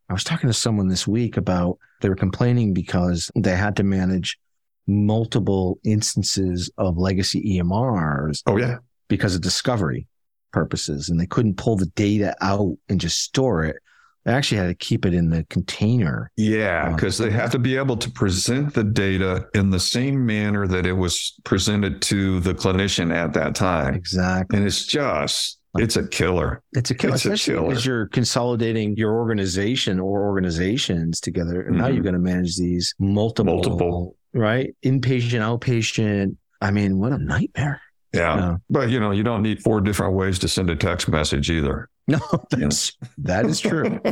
I 0.10 0.14
was 0.14 0.26
talking 0.26 0.50
to 0.50 0.54
someone 0.54 0.90
this 0.90 1.08
week 1.08 1.38
about 1.38 1.78
they 2.02 2.10
were 2.10 2.16
complaining 2.16 2.74
because 2.74 3.32
they 3.36 3.56
had 3.56 3.78
to 3.78 3.84
manage 3.84 4.38
multiple 4.86 5.80
instances 5.86 6.70
of 6.78 6.98
legacy 6.98 7.58
EMRs. 7.58 8.44
Oh, 8.48 8.58
yeah. 8.58 8.78
Because 9.08 9.34
of 9.34 9.42
discovery 9.42 10.08
purposes. 10.52 11.08
And 11.08 11.20
they 11.20 11.28
couldn't 11.28 11.56
pull 11.56 11.78
the 11.78 11.88
data 11.88 12.36
out 12.42 12.78
and 12.90 13.00
just 13.00 13.22
store 13.22 13.64
it 13.64 13.78
They 14.26 14.34
actually 14.34 14.58
had 14.58 14.68
to 14.68 14.74
keep 14.76 15.06
it 15.06 15.14
in 15.14 15.30
the 15.30 15.44
container. 15.52 16.32
Yeah, 16.36 16.92
because 16.94 17.18
they 17.20 17.30
have 17.30 17.52
to 17.52 17.60
be 17.60 17.78
able 17.78 17.96
to 17.98 18.10
present 18.10 18.74
the 18.74 18.84
data 18.84 19.48
in 19.54 19.70
the 19.70 19.80
same 19.80 20.26
manner 20.26 20.68
that 20.68 20.86
it 20.88 20.94
was 20.94 21.36
presented 21.44 22.02
to 22.04 22.40
the 22.40 22.56
clinician 22.56 23.14
at 23.14 23.34
that 23.34 23.54
time. 23.54 23.94
Exactly. 23.94 24.58
And 24.58 24.66
it's 24.66 24.86
just, 24.88 25.60
it's 25.78 25.96
a 25.96 26.08
killer. 26.08 26.64
It's 26.74 26.90
a 26.90 26.96
killer, 26.96 27.14
It's 27.16 27.26
a 27.26 27.34
especially 27.34 27.54
killer. 27.56 27.68
because 27.70 27.86
you're 27.86 28.08
consolidating 28.08 28.96
your 28.98 29.14
organization 29.14 30.00
or 30.00 30.24
organizations 30.26 31.20
together. 31.20 31.62
And 31.62 31.78
now 31.78 31.88
Mhm. 31.90 31.94
you're 31.94 32.04
going 32.04 32.14
to 32.14 32.20
manage 32.20 32.58
these 32.58 32.96
multiple, 32.98 33.54
Multiple. 33.54 34.16
right? 34.34 34.74
Inpatient, 34.84 35.42
outpatient. 35.42 36.36
I 36.62 36.72
mean, 36.72 36.98
what 36.98 37.12
a 37.12 37.20
nightmare. 37.20 37.80
Yeah. 38.14 38.36
Yeah. 38.38 38.58
But, 38.72 38.90
you 38.90 39.00
know, 39.00 39.12
you 39.12 39.22
don't 39.24 39.44
need 39.44 39.62
four 39.62 39.82
different 39.82 40.14
ways 40.16 40.40
to 40.40 40.48
send 40.48 40.70
a 40.72 40.76
text 40.76 41.10
message 41.10 41.52
either. 41.52 41.90
No, 42.08 42.20
that's, 42.52 42.94
that 43.18 43.46
is 43.48 43.60
true. 43.60 44.00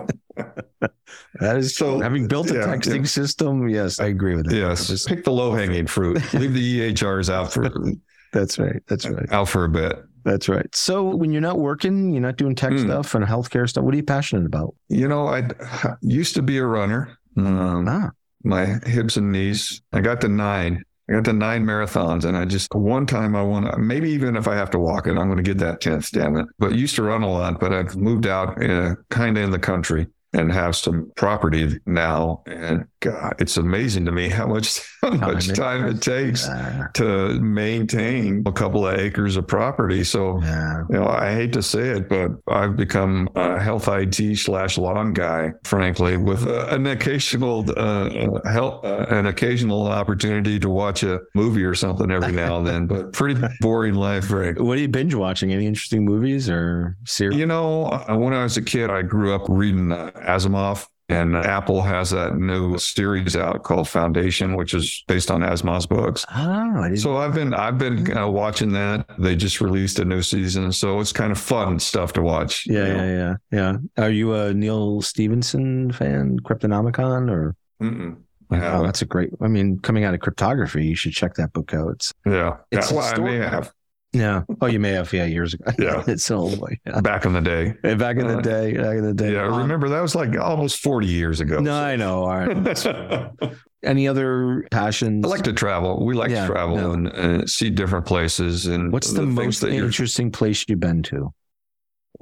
That 1.39 1.57
is 1.57 1.75
So, 1.75 1.93
true. 1.93 2.01
Having 2.01 2.27
built 2.27 2.49
a 2.51 2.55
yeah, 2.55 2.61
texting 2.65 2.99
yeah. 2.99 3.03
system, 3.05 3.67
yes, 3.69 3.99
I 3.99 4.07
agree 4.07 4.35
with 4.35 4.47
that. 4.49 4.55
yes. 4.55 4.87
just 4.87 5.07
Pick 5.07 5.23
the 5.23 5.31
low 5.31 5.53
hanging 5.53 5.85
fruit. 5.87 6.15
Leave 6.33 6.53
the 6.53 6.79
EHRs 6.93 7.29
out 7.31 7.53
for 7.53 7.69
That's 8.33 8.57
right. 8.57 8.81
That's 8.87 9.07
right. 9.07 9.31
out 9.31 9.47
for 9.47 9.63
a 9.65 9.69
bit. 9.69 9.95
That's 10.25 10.49
right. 10.49 10.73
So 10.73 11.03
when 11.15 11.31
you're 11.31 11.41
not 11.41 11.59
working, 11.59 12.11
you're 12.11 12.21
not 12.21 12.37
doing 12.37 12.55
tech 12.55 12.71
Hmm. 12.71 12.79
stuff 12.79 13.13
and 13.13 13.23
healthcare 13.25 13.69
stuff, 13.69 13.83
what 13.83 13.93
are 13.93 13.97
you 13.97 14.03
passionate 14.03 14.45
about? 14.47 14.73
You 14.89 15.07
know, 15.07 15.27
I 15.27 15.47
used 16.01 16.33
to 16.35 16.41
be 16.41 16.57
a 16.57 16.65
runner. 16.65 17.15
Um, 17.37 17.87
Ah, 17.87 18.09
my 18.43 18.65
hips 18.85 19.17
and 19.17 19.31
knees. 19.31 19.81
I 19.91 20.01
got 20.01 20.21
to 20.21 20.27
nine. 20.29 20.83
I 21.09 21.13
got 21.13 21.25
to 21.25 21.33
nine 21.33 21.65
marathons, 21.65 22.23
and 22.23 22.37
I 22.37 22.45
just 22.45 22.73
one 22.73 23.05
time 23.05 23.35
I 23.35 23.41
want 23.41 23.69
to. 23.69 23.77
Maybe 23.77 24.09
even 24.11 24.37
if 24.37 24.47
I 24.47 24.55
have 24.55 24.69
to 24.71 24.79
walk 24.79 25.05
it, 25.05 25.17
I'm 25.17 25.27
going 25.27 25.37
to 25.37 25.43
get 25.43 25.57
that 25.57 25.81
tenth. 25.81 26.11
Damn 26.11 26.37
it! 26.37 26.47
But 26.59 26.75
used 26.75 26.95
to 26.95 27.03
run 27.03 27.23
a 27.23 27.31
lot, 27.31 27.59
but 27.59 27.73
I've 27.73 27.95
moved 27.97 28.25
out, 28.25 28.63
uh, 28.63 28.95
kind 29.09 29.37
of 29.37 29.43
in 29.43 29.51
the 29.51 29.59
country, 29.59 30.07
and 30.31 30.51
have 30.51 30.75
some 30.75 31.11
property 31.15 31.79
now. 31.85 32.43
And 32.45 32.87
God, 33.03 33.35
it's 33.37 33.57
amazing 33.57 34.05
to 34.05 34.13
me 34.13 34.29
how 34.29 34.47
much 34.47 34.79
how 35.01 35.11
much 35.11 35.49
time 35.49 35.85
it 35.87 36.01
takes 36.01 36.47
ah, 36.47 36.87
to 36.93 37.37
maintain 37.41 38.43
a 38.45 38.51
couple 38.53 38.87
of 38.87 38.97
acres 38.97 39.35
of 39.35 39.45
property. 39.45 40.05
So 40.05 40.39
yeah. 40.41 40.83
you 40.89 40.95
know, 40.95 41.05
I 41.05 41.33
hate 41.33 41.51
to 41.53 41.61
say 41.61 41.89
it, 41.89 42.07
but 42.07 42.31
I've 42.47 42.77
become 42.77 43.27
a 43.35 43.59
health 43.59 43.89
IT 43.89 44.37
slash 44.37 44.77
lawn 44.77 45.11
guy, 45.11 45.51
frankly, 45.65 46.15
with 46.15 46.47
uh, 46.47 46.67
an 46.69 46.87
occasional 46.87 47.65
uh, 47.71 48.07
uh, 48.07 48.49
help, 48.49 48.85
uh, 48.85 49.07
an 49.09 49.25
occasional 49.25 49.87
opportunity 49.87 50.57
to 50.57 50.69
watch 50.69 51.03
a 51.03 51.19
movie 51.35 51.65
or 51.65 51.75
something 51.75 52.09
every 52.09 52.31
now 52.31 52.59
and 52.59 52.67
then. 52.67 52.87
But 52.87 53.11
pretty 53.23 53.41
boring 53.59 53.95
life, 53.95 54.31
Rick. 54.31 54.61
What 54.61 54.77
are 54.77 54.81
you 54.81 54.87
binge 54.87 55.13
watching? 55.13 55.51
Any 55.51 55.67
interesting 55.67 56.05
movies 56.05 56.49
or 56.49 56.95
series? 57.03 57.37
You 57.37 57.47
know, 57.47 57.87
uh, 57.87 58.15
when 58.15 58.33
I 58.33 58.43
was 58.43 58.55
a 58.55 58.61
kid, 58.61 58.89
I 58.89 59.01
grew 59.01 59.35
up 59.35 59.41
reading 59.49 59.91
uh, 59.91 60.11
Asimov. 60.15 60.87
And 61.09 61.35
Apple 61.35 61.81
has 61.81 62.11
that 62.11 62.37
new 62.37 62.77
series 62.77 63.35
out 63.35 63.63
called 63.63 63.89
Foundation, 63.89 64.55
which 64.55 64.73
is 64.73 65.03
based 65.07 65.29
on 65.29 65.41
Asimov's 65.41 65.85
books. 65.85 66.25
Oh, 66.33 66.39
I 66.39 66.83
didn't. 66.89 67.01
So 67.01 67.17
I've 67.17 67.33
been 67.33 67.53
I've 67.53 67.77
been 67.77 68.15
uh, 68.15 68.27
watching 68.27 68.71
that. 68.71 69.05
They 69.19 69.35
just 69.35 69.59
released 69.59 69.99
a 69.99 70.05
new 70.05 70.21
season, 70.21 70.71
so 70.71 70.99
it's 71.01 71.11
kind 71.11 71.31
of 71.31 71.37
fun 71.37 71.79
stuff 71.79 72.13
to 72.13 72.21
watch. 72.21 72.65
yeah, 72.67 72.87
you 72.87 72.93
know? 72.93 73.03
yeah, 73.03 73.35
yeah, 73.51 73.77
yeah. 73.97 74.03
Are 74.03 74.09
you 74.09 74.33
a 74.33 74.53
Neal 74.53 75.01
Stephenson 75.01 75.91
fan, 75.91 76.39
Cryptonomicon, 76.39 77.29
or? 77.29 77.55
Mm-mm. 77.81 78.17
I 78.49 78.65
Oh, 78.67 78.83
that's 78.83 79.01
a 79.01 79.05
great. 79.05 79.31
I 79.41 79.47
mean, 79.47 79.79
coming 79.79 80.03
out 80.03 80.13
of 80.13 80.19
cryptography, 80.19 80.85
you 80.85 80.95
should 80.95 81.13
check 81.13 81.35
that 81.35 81.53
book 81.53 81.73
out. 81.73 81.89
It's 81.91 82.13
Yeah. 82.25 82.57
It's 82.71 82.91
yeah. 82.91 82.97
Well, 82.97 83.13
I 83.13 83.17
may 83.19 83.37
have 83.37 83.73
yeah. 84.13 84.43
Oh, 84.61 84.67
you 84.67 84.79
may 84.79 84.91
have. 84.91 85.11
Yeah, 85.11 85.25
years 85.25 85.53
ago. 85.53 85.65
Yeah. 85.79 86.03
it's 86.07 86.23
so 86.23 86.37
old. 86.37 86.63
Yeah. 86.85 87.01
back 87.01 87.25
in 87.25 87.33
the 87.33 87.41
day. 87.41 87.73
Back 87.95 88.17
in 88.17 88.27
the 88.27 88.37
Uh, 88.37 88.41
day. 88.41 88.73
Back 88.73 88.97
in 88.97 89.05
the 89.05 89.13
day. 89.13 89.33
Yeah. 89.33 89.47
Um, 89.47 89.57
Remember 89.57 89.89
that 89.89 90.01
was 90.01 90.15
like 90.15 90.37
almost 90.37 90.79
40 90.81 91.07
years 91.07 91.39
ago. 91.41 91.59
No, 91.59 91.73
I 91.73 91.95
know. 91.95 92.23
All 92.23 92.37
right. 92.45 93.53
Any 93.83 94.07
other 94.07 94.65
passions? 94.71 95.25
I 95.25 95.27
like 95.27 95.43
to 95.43 95.51
travel. 95.53 96.05
We 96.05 96.13
like 96.15 96.31
Yeah, 96.31 96.47
to 96.47 96.53
travel 96.53 96.77
yeah. 96.77 96.93
and 96.93 97.07
uh, 97.43 97.45
see 97.47 97.69
different 97.69 98.05
places. 98.05 98.65
And 98.65 98.93
What's 98.93 99.11
the, 99.11 99.23
things 99.23 99.35
most 99.35 99.63
interesting 99.63 100.31
place 100.31 100.63
you've 100.69 100.79
been 100.79 101.03
to 101.03 101.33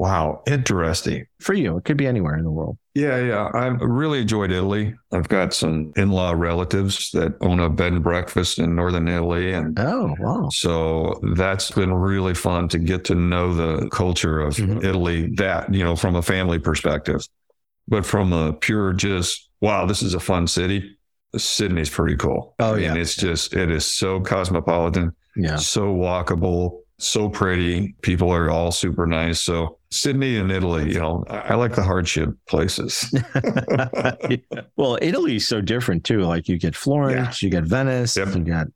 Wow, 0.05 0.41
interesting. 0.47 1.27
for 1.39 1.53
you? 1.53 1.77
It 1.77 1.85
could 1.85 1.95
be 1.97 2.07
anywhere 2.07 2.35
in 2.35 2.43
the 2.43 2.49
world. 2.49 2.75
Yeah, 2.95 3.19
yeah. 3.19 3.51
I've 3.53 3.79
really 3.81 4.21
enjoyed 4.21 4.49
Italy. 4.51 4.95
I've 5.13 5.27
got 5.29 5.53
some 5.53 5.93
in-law 5.95 6.31
relatives 6.31 7.11
that 7.11 7.35
own 7.41 7.59
a 7.59 7.69
bed 7.69 7.93
and 7.93 8.03
breakfast 8.03 8.57
in 8.57 8.75
northern 8.75 9.07
Italy, 9.07 9.53
and 9.53 9.77
Oh, 9.79 10.15
wow. 10.19 10.49
So 10.51 11.19
that's 11.35 11.69
been 11.69 11.93
really 11.93 12.33
fun 12.33 12.67
to 12.69 12.79
get 12.79 13.05
to 13.05 13.15
know 13.15 13.53
the 13.53 13.89
culture 13.89 14.39
of 14.39 14.55
Mhm. 14.55 14.83
Italy, 14.83 15.35
that, 15.35 15.71
you 15.71 15.83
know, 15.83 15.95
from 15.95 16.15
a 16.15 16.23
family 16.23 16.57
perspective. 16.57 17.21
But 17.87 18.03
from 18.03 18.33
a 18.33 18.53
pure 18.53 18.93
just, 18.93 19.49
wow, 19.61 19.85
this 19.85 20.01
is 20.01 20.15
a 20.15 20.19
fun 20.19 20.47
city. 20.47 20.97
Sydney's 21.37 21.91
pretty 21.91 22.15
cool. 22.15 22.55
Oh, 22.59 22.73
yeah. 22.73 22.95
it's 22.95 23.15
just, 23.15 23.53
it 23.53 23.69
is 23.69 23.85
so 23.85 24.19
cosmopolitan, 24.19 25.11
Yeah. 25.35 25.57
so 25.57 25.93
walkable, 25.93 26.80
so 27.03 27.29
pretty. 27.29 27.95
People 28.01 28.31
are 28.31 28.49
all 28.49 28.71
super 28.71 29.05
nice. 29.07 29.41
So 29.41 29.77
Sydney 29.89 30.37
and 30.37 30.51
Italy, 30.51 30.93
you 30.93 30.99
know, 30.99 31.23
I, 31.29 31.37
I 31.37 31.55
like 31.55 31.75
the 31.75 31.83
hardship 31.83 32.29
places. 32.47 33.11
well, 34.77 34.97
Italy's 35.01 35.47
so 35.47 35.61
different 35.61 36.03
too. 36.03 36.21
Like 36.21 36.47
you 36.47 36.57
get 36.57 36.75
Florence, 36.75 37.41
you 37.41 37.49
get 37.49 37.63
Venice, 37.63 38.15
Yep. 38.15 38.35
you 38.35 38.43
got, 38.43 38.67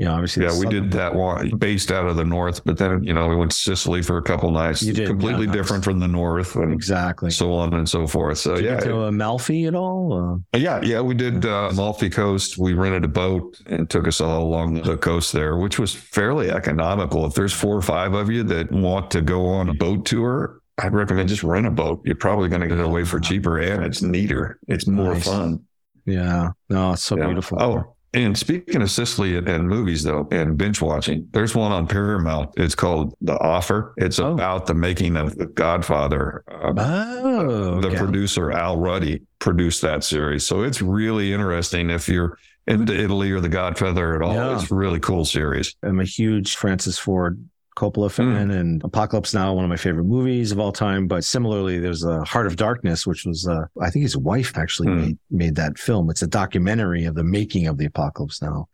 you 0.00 0.06
know, 0.06 0.14
obviously. 0.14 0.42
Yeah, 0.44 0.58
we 0.58 0.64
did 0.66 0.90
that 0.92 1.14
one 1.14 1.50
based 1.58 1.92
out 1.92 2.06
of 2.06 2.16
the 2.16 2.24
north, 2.24 2.64
but 2.64 2.78
then, 2.78 3.04
you 3.04 3.12
know, 3.12 3.28
we 3.28 3.36
went 3.36 3.50
to 3.50 3.56
Sicily 3.58 4.00
for 4.00 4.16
a 4.16 4.22
couple 4.22 4.50
nights. 4.50 4.82
You 4.82 4.94
did, 4.94 5.06
completely 5.06 5.42
yeah, 5.42 5.48
nice. 5.48 5.56
different 5.56 5.84
from 5.84 5.98
the 5.98 6.08
north 6.08 6.56
and 6.56 6.72
Exactly. 6.72 7.30
so 7.30 7.52
on 7.52 7.74
and 7.74 7.86
so 7.86 8.06
forth. 8.06 8.38
So 8.38 8.54
Did 8.54 8.64
you 8.64 8.70
yeah, 8.70 8.76
get 8.76 8.84
to 8.84 9.02
Amalfi 9.02 9.66
at 9.66 9.74
all? 9.74 10.40
yeah, 10.56 10.80
yeah. 10.82 11.02
We 11.02 11.12
did 11.12 11.44
uh, 11.44 11.68
Amalfi 11.70 12.08
Coast. 12.08 12.56
We 12.56 12.72
rented 12.72 13.04
a 13.04 13.08
boat 13.08 13.60
and 13.66 13.90
took 13.90 14.08
us 14.08 14.22
all 14.22 14.42
along 14.42 14.80
the 14.80 14.96
coast 14.96 15.34
there, 15.34 15.58
which 15.58 15.78
was 15.78 15.94
fairly 15.94 16.50
economical. 16.50 17.26
If 17.26 17.34
there's 17.34 17.52
four 17.52 17.76
or 17.76 17.82
five 17.82 18.14
of 18.14 18.30
you 18.30 18.42
that 18.44 18.72
want 18.72 19.10
to 19.10 19.20
go 19.20 19.44
on 19.48 19.68
a 19.68 19.74
boat 19.74 20.06
tour, 20.06 20.62
I'd 20.78 20.94
recommend 20.94 21.28
just 21.28 21.42
rent 21.42 21.66
a 21.66 21.70
boat. 21.70 22.00
You're 22.06 22.14
probably 22.16 22.48
going 22.48 22.62
to 22.62 22.68
get 22.68 22.80
away 22.80 23.04
for 23.04 23.20
cheaper 23.20 23.58
and 23.58 23.84
it's 23.84 24.00
neater. 24.00 24.58
It's 24.66 24.86
more 24.86 25.12
Nice. 25.12 25.26
fun. 25.26 25.60
Yeah. 26.06 26.52
No, 26.70 26.92
it's 26.94 27.02
so 27.04 27.18
Yeah. 27.18 27.26
beautiful. 27.26 27.60
Oh, 27.60 27.96
and 28.12 28.36
speaking 28.36 28.82
of 28.82 28.90
Sicily 28.90 29.36
and, 29.36 29.48
and 29.48 29.68
movies, 29.68 30.02
though, 30.02 30.26
and 30.32 30.58
binge 30.58 30.80
watching, 30.80 31.28
there's 31.32 31.54
one 31.54 31.72
on 31.72 31.86
Paramount. 31.86 32.50
It's 32.56 32.74
called 32.74 33.14
The 33.20 33.38
Offer. 33.38 33.94
It's 33.96 34.18
Oh. 34.18 34.32
about 34.32 34.66
the 34.66 34.74
making 34.74 35.16
of 35.16 35.36
The 35.36 35.46
Godfather. 35.46 36.42
Uh, 36.50 36.72
Oh, 36.76 37.80
the 37.80 37.88
okay. 37.88 37.96
producer, 37.96 38.50
Al 38.52 38.76
Ruddy, 38.78 39.22
produced 39.38 39.82
that 39.82 40.02
series. 40.04 40.44
So 40.46 40.62
it's 40.62 40.82
really 40.82 41.32
interesting 41.32 41.90
if 41.90 42.08
you're 42.08 42.36
into 42.66 42.94
Italy 42.98 43.30
or 43.32 43.40
The 43.40 43.48
Godfather 43.48 44.14
at 44.16 44.22
all. 44.22 44.34
Yeah. 44.34 44.54
It's 44.60 44.70
a 44.70 44.74
really 44.74 45.00
cool 45.00 45.24
series. 45.24 45.74
I'm 45.82 46.00
a 46.00 46.04
huge 46.04 46.56
Francis 46.56 46.98
Ford 46.98 47.42
Coppola 47.80 48.10
fan, 48.10 48.50
and 48.50 48.82
Apocalypse 48.84 49.32
Now, 49.32 49.54
one 49.54 49.64
of 49.64 49.70
my 49.70 49.76
favorite 49.76 50.04
movies 50.04 50.52
of 50.52 50.60
all 50.60 50.72
time. 50.72 51.06
But 51.06 51.24
similarly, 51.24 51.78
there's 51.78 52.04
a 52.04 52.22
Heart 52.24 52.46
of 52.48 52.56
Darkness, 52.56 53.06
which 53.06 53.24
was, 53.24 53.48
uh, 53.48 53.64
I 53.80 53.88
think 53.90 54.02
his 54.02 54.16
wife 54.16 54.58
actually 54.58 54.88
Hmm. 54.88 55.00
made, 55.00 55.18
made 55.30 55.54
that 55.56 55.78
film. 55.78 56.10
It's 56.10 56.22
a 56.22 56.26
documentary 56.26 57.04
of 57.06 57.14
the 57.14 57.24
making 57.24 57.66
of 57.66 57.78
the 57.78 57.86
Apocalypse 57.86 58.42
Now 58.42 58.68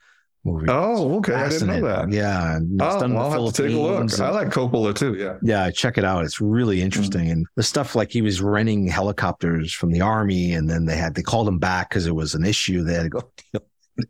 movie. 0.45 0.67
Oh, 0.69 1.17
okay. 1.19 1.35
I 1.35 1.49
didn't 1.49 1.69
know 1.69 1.81
that. 1.83 2.11
Yeah, 2.13 2.57
and 2.57 2.81
it's 2.81 2.95
Oh, 2.95 3.01
the 3.09 3.15
I'll 3.17 3.31
have 3.45 3.53
to 3.55 3.63
take 3.63 3.73
a 3.73 3.79
look. 3.79 3.89
Philippines 3.91 4.21
I 4.21 4.31
like 4.31 4.49
Coppola 4.49 4.95
too. 4.95 5.15
Yeah. 5.19 5.37
yeah, 5.43 5.71
check 5.71 5.99
it 5.99 6.05
out. 6.05 6.25
It's 6.25 6.41
really 6.41 6.83
interesting. 6.83 7.31
And 7.31 7.47
the 7.57 7.63
stuff 7.63 7.95
like 7.97 8.11
he 8.13 8.23
was 8.23 8.41
renting 8.41 8.87
helicopters 8.87 9.73
from 9.73 9.91
the 9.91 10.01
army, 10.03 10.53
and 10.53 10.69
then 10.71 10.85
they 10.87 10.97
had 10.97 11.15
they 11.15 11.23
called 11.23 11.49
him 11.49 11.59
back 11.59 11.91
because 11.91 12.07
it 12.07 12.15
was 12.15 12.35
an 12.35 12.45
issue. 12.45 12.83
They 12.85 12.95
had 12.95 13.03
to 13.05 13.09
go 13.09 13.23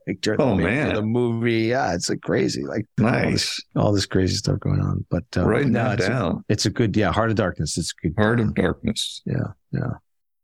like, 0.06 0.20
during 0.20 0.40
Oh, 0.40 0.56
the, 0.56 0.62
man. 0.62 0.94
the 0.94 1.02
movie. 1.02 1.62
Yeah, 1.62 1.94
it's 1.94 2.08
like 2.10 2.20
crazy, 2.22 2.64
like 2.64 2.84
Nice. 2.98 3.60
all 3.76 3.92
this 3.92 4.06
crazy 4.06 4.34
stuff 4.36 4.60
going 4.60 4.80
on. 4.80 5.04
But 5.10 5.24
uh, 5.36 5.46
Writing 5.46 5.72
no, 5.72 5.84
that 5.84 6.00
it's, 6.00 6.08
a, 6.08 6.34
it's 6.48 6.66
a 6.66 6.70
good, 6.70 6.96
yeah, 6.96 7.12
Heart 7.12 7.30
of 7.30 7.36
Darkness. 7.36 7.76
It's 7.78 7.92
a 8.02 8.08
good. 8.08 8.14
Heart 8.18 8.40
of 8.40 8.54
Darkness. 8.54 9.22
Yeah, 9.26 9.52
yeah. 9.72 9.90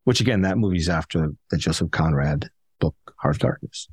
Which 0.04 0.20
again, 0.20 0.42
that 0.42 0.58
movie's 0.58 0.88
after 0.88 1.30
the 1.50 1.56
Joseph 1.56 1.90
Conrad 1.92 2.50
book, 2.80 2.96
Heart 3.18 3.36
of 3.36 3.40
Darkness. 3.40 3.88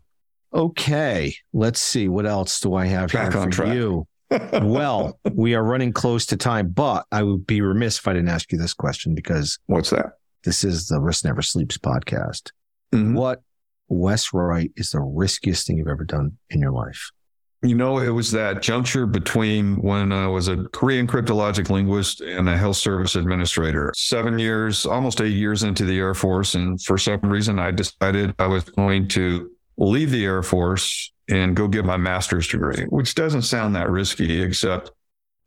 Okay, 0.54 1.36
let's 1.54 1.80
see. 1.80 2.08
What 2.08 2.26
else 2.26 2.60
do 2.60 2.74
I 2.74 2.86
have 2.88 3.12
Back 3.12 3.34
here 3.34 3.44
for 3.44 3.50
track. 3.50 3.74
you? 3.76 4.08
well, 4.62 5.20
we 5.34 5.56
are 5.56 5.64
running 5.64 5.92
close 5.92 6.26
to 6.28 6.38
time, 6.38 6.70
but 6.70 7.06
I 7.12 7.24
would 7.24 7.46
be 7.46 7.62
remiss 7.62 8.00
if 8.00 8.08
I 8.08 8.14
didn't 8.14 8.30
ask 8.30 8.52
you 8.52 8.58
this 8.58 8.74
question 8.74 9.14
because 9.16 9.60
What's 9.68 9.90
that? 9.92 10.14
this 10.44 10.64
is 10.64 10.88
the 10.88 11.00
Risk 11.00 11.26
Never 11.26 11.42
Sleeps 11.42 11.78
podcast. 11.78 12.52
Mhm. 12.94 13.14
What 13.16 13.42
Wes 13.90 14.34
Wright 14.34 14.72
is 14.76 14.92
the 14.92 15.02
riskiest 15.02 15.68
thing 15.68 15.78
you've 15.78 15.88
ever 15.88 16.06
done 16.06 16.38
in 16.50 16.62
your 16.62 16.72
life? 16.72 17.12
You 17.62 17.76
know, 17.76 17.98
it 17.98 18.10
was 18.10 18.32
that 18.32 18.62
juncture 18.62 19.06
between 19.06 19.82
when 19.82 20.14
I 20.14 20.28
was 20.28 20.48
a 20.48 20.64
Korean 20.72 21.08
cryptologic 21.08 21.70
linguist 21.70 22.22
and 22.22 22.48
a 22.48 22.56
health 22.56 22.78
service 22.78 23.16
administrator. 23.16 23.92
Seven 23.98 24.40
years, 24.40 24.86
almost 24.86 25.20
eight 25.20 25.36
years 25.36 25.64
into 25.64 25.84
the 25.84 26.00
Air 26.00 26.14
Force. 26.14 26.56
And 26.56 26.82
for 26.82 26.98
some 26.98 27.20
reason, 27.22 27.60
I 27.60 27.72
decided 27.72 28.34
I 28.40 28.48
was 28.48 28.64
going 28.64 29.10
to 29.10 29.52
leave 29.78 30.10
the 30.12 30.24
Air 30.24 30.42
Force 30.42 31.12
and 31.28 31.54
go 31.54 31.68
get 31.68 31.84
my 31.84 31.98
master's 31.98 32.48
degree, 32.48 32.86
which 32.86 33.14
doesn't 33.14 33.42
sound 33.42 33.76
that 33.76 33.90
risky, 33.90 34.42
except 34.42 34.92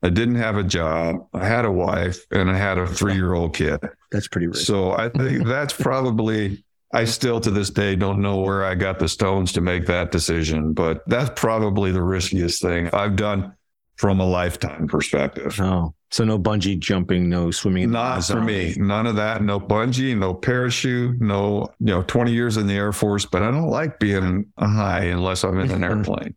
I 0.03 0.11
didn't 0.11 0.35
have 0.35 0.57
a 0.57 0.65
job. 0.65 1.17
I 1.33 1.47
had 1.47 1.65
a 1.65 1.73
wife 1.73 2.27
and 2.31 2.51
I 2.51 2.57
had 2.59 2.77
a 2.77 2.87
three 2.87 3.15
year 3.15 3.33
old 3.33 3.55
kid. 3.55 3.81
That's 4.11 4.29
pretty 4.29 4.49
rich. 4.49 4.65
So 4.65 4.93
I 4.93 5.09
think 5.09 5.47
that's 5.47 5.73
probably, 5.73 6.65
I 6.93 7.05
still 7.05 7.41
to 7.41 7.51
this 7.51 7.71
day 7.71 7.97
don't 7.97 8.21
know 8.21 8.41
where 8.41 8.65
I 8.65 8.75
got 8.75 8.99
the 8.99 9.09
stones 9.09 9.53
to 9.53 9.61
make 9.61 9.87
that 9.87 10.11
decision, 10.11 10.75
but 10.75 11.03
that's 11.07 11.31
probably 11.41 11.91
the 11.91 12.03
riskiest 12.03 12.61
thing 12.61 12.91
I've 12.93 13.17
done 13.17 13.55
from 13.97 14.21
a 14.21 14.27
lifetime 14.27 14.89
perspective. 14.89 15.59
Oh, 15.61 15.95
so 16.11 16.25
no 16.25 16.39
bungee 16.39 16.79
jumping, 16.79 17.29
no 17.31 17.51
swimming. 17.51 17.91
Not 17.91 18.25
for 18.25 18.43
me. 18.43 18.75
None 18.77 19.07
of 19.07 19.17
that. 19.17 19.43
No 19.43 19.59
bungee, 19.59 20.17
no 20.17 20.35
parachute, 20.35 21.21
no, 21.21 21.69
you 21.79 21.87
know, 21.87 22.03
20 22.03 22.33
years 22.33 22.59
in 22.59 22.67
the 22.67 22.75
Air 22.75 22.93
Force, 22.93 23.25
but 23.25 23.43
I 23.43 23.51
don't 23.51 23.69
like 23.69 23.99
being 23.99 24.47
high 24.59 25.05
unless 25.05 25.45
I'm 25.45 25.59
in 25.61 25.71
an 25.71 25.85
airplane. 25.85 26.35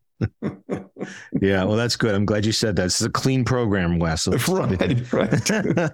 Yeah, 1.41 1.63
well, 1.63 1.75
that's 1.75 1.95
good. 1.95 2.15
I'm 2.15 2.25
glad 2.25 2.45
you 2.45 2.51
said 2.51 2.75
that. 2.77 2.84
This 2.84 3.01
is 3.01 3.07
a 3.07 3.12
clean 3.12 3.45
program, 3.45 4.00
Wes. 4.00 4.27
right, 4.48 5.13
right. 5.13 5.91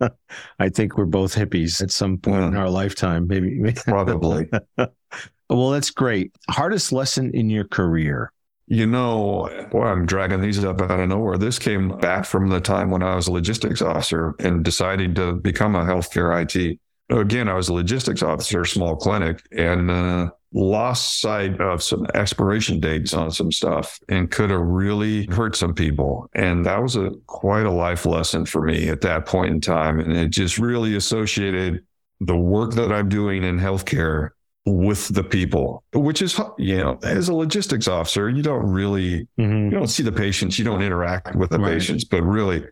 I 0.58 0.68
think 0.68 0.96
we're 0.96 1.06
both 1.06 1.34
hippies 1.34 1.82
at 1.82 1.90
some 1.90 2.18
point 2.18 2.44
in 2.44 2.56
our 2.56 2.68
lifetime, 2.68 3.26
maybe. 3.26 3.72
Probably. 3.84 4.48
well, 4.76 5.70
that's 5.70 5.90
great. 5.90 6.32
Hardest 6.50 6.92
lesson 6.92 7.30
in 7.34 7.50
your 7.50 7.64
career? 7.64 8.32
You 8.66 8.86
know, 8.86 9.66
boy, 9.70 9.84
I'm 9.84 10.06
dragging 10.06 10.40
these 10.40 10.64
up 10.64 10.80
out 10.80 11.00
of 11.00 11.08
nowhere. 11.08 11.36
This 11.36 11.58
came 11.58 11.88
back 11.98 12.24
from 12.24 12.48
the 12.48 12.60
time 12.60 12.90
when 12.90 13.02
I 13.02 13.16
was 13.16 13.26
a 13.26 13.32
logistics 13.32 13.82
officer 13.82 14.34
and 14.38 14.64
deciding 14.64 15.14
to 15.16 15.34
become 15.34 15.74
a 15.74 15.84
healthcare 15.84 16.40
IT. 16.42 16.78
Again, 17.20 17.48
I 17.48 17.54
was 17.54 17.68
a 17.68 17.74
logistics 17.74 18.22
officer, 18.22 18.64
small 18.64 18.96
clinic, 18.96 19.42
and 19.52 19.90
uh, 19.90 20.30
lost 20.54 21.20
sight 21.20 21.60
of 21.60 21.82
some 21.82 22.06
expiration 22.14 22.80
dates 22.80 23.12
on 23.12 23.30
some 23.30 23.52
stuff 23.52 23.98
and 24.08 24.30
could 24.30 24.50
have 24.50 24.60
really 24.60 25.26
hurt 25.26 25.54
some 25.54 25.74
people. 25.74 26.28
And 26.34 26.64
that 26.64 26.82
was 26.82 26.96
a 26.96 27.10
quite 27.26 27.66
a 27.66 27.70
life 27.70 28.06
lesson 28.06 28.46
for 28.46 28.62
me 28.62 28.88
at 28.88 29.02
that 29.02 29.26
point 29.26 29.50
in 29.52 29.60
time. 29.60 30.00
And 30.00 30.12
it 30.12 30.30
just 30.30 30.58
really 30.58 30.96
associated 30.96 31.84
the 32.20 32.36
work 32.36 32.72
that 32.74 32.90
I'm 32.92 33.08
doing 33.08 33.44
in 33.44 33.58
healthcare 33.58 34.30
with 34.64 35.08
the 35.08 35.24
people, 35.24 35.82
which 35.92 36.22
is, 36.22 36.40
you 36.56 36.78
know, 36.78 36.98
as 37.02 37.28
a 37.28 37.34
logistics 37.34 37.88
officer, 37.88 38.30
you 38.30 38.42
don't 38.42 38.64
really, 38.64 39.26
Mhm. 39.38 39.64
you 39.64 39.70
don't 39.70 39.88
see 39.88 40.04
the 40.04 40.12
patients, 40.12 40.58
you 40.58 40.64
don't 40.64 40.82
interact 40.82 41.34
with 41.34 41.50
the 41.50 41.58
Right. 41.58 41.72
patients, 41.72 42.04
but 42.04 42.22
really 42.22 42.64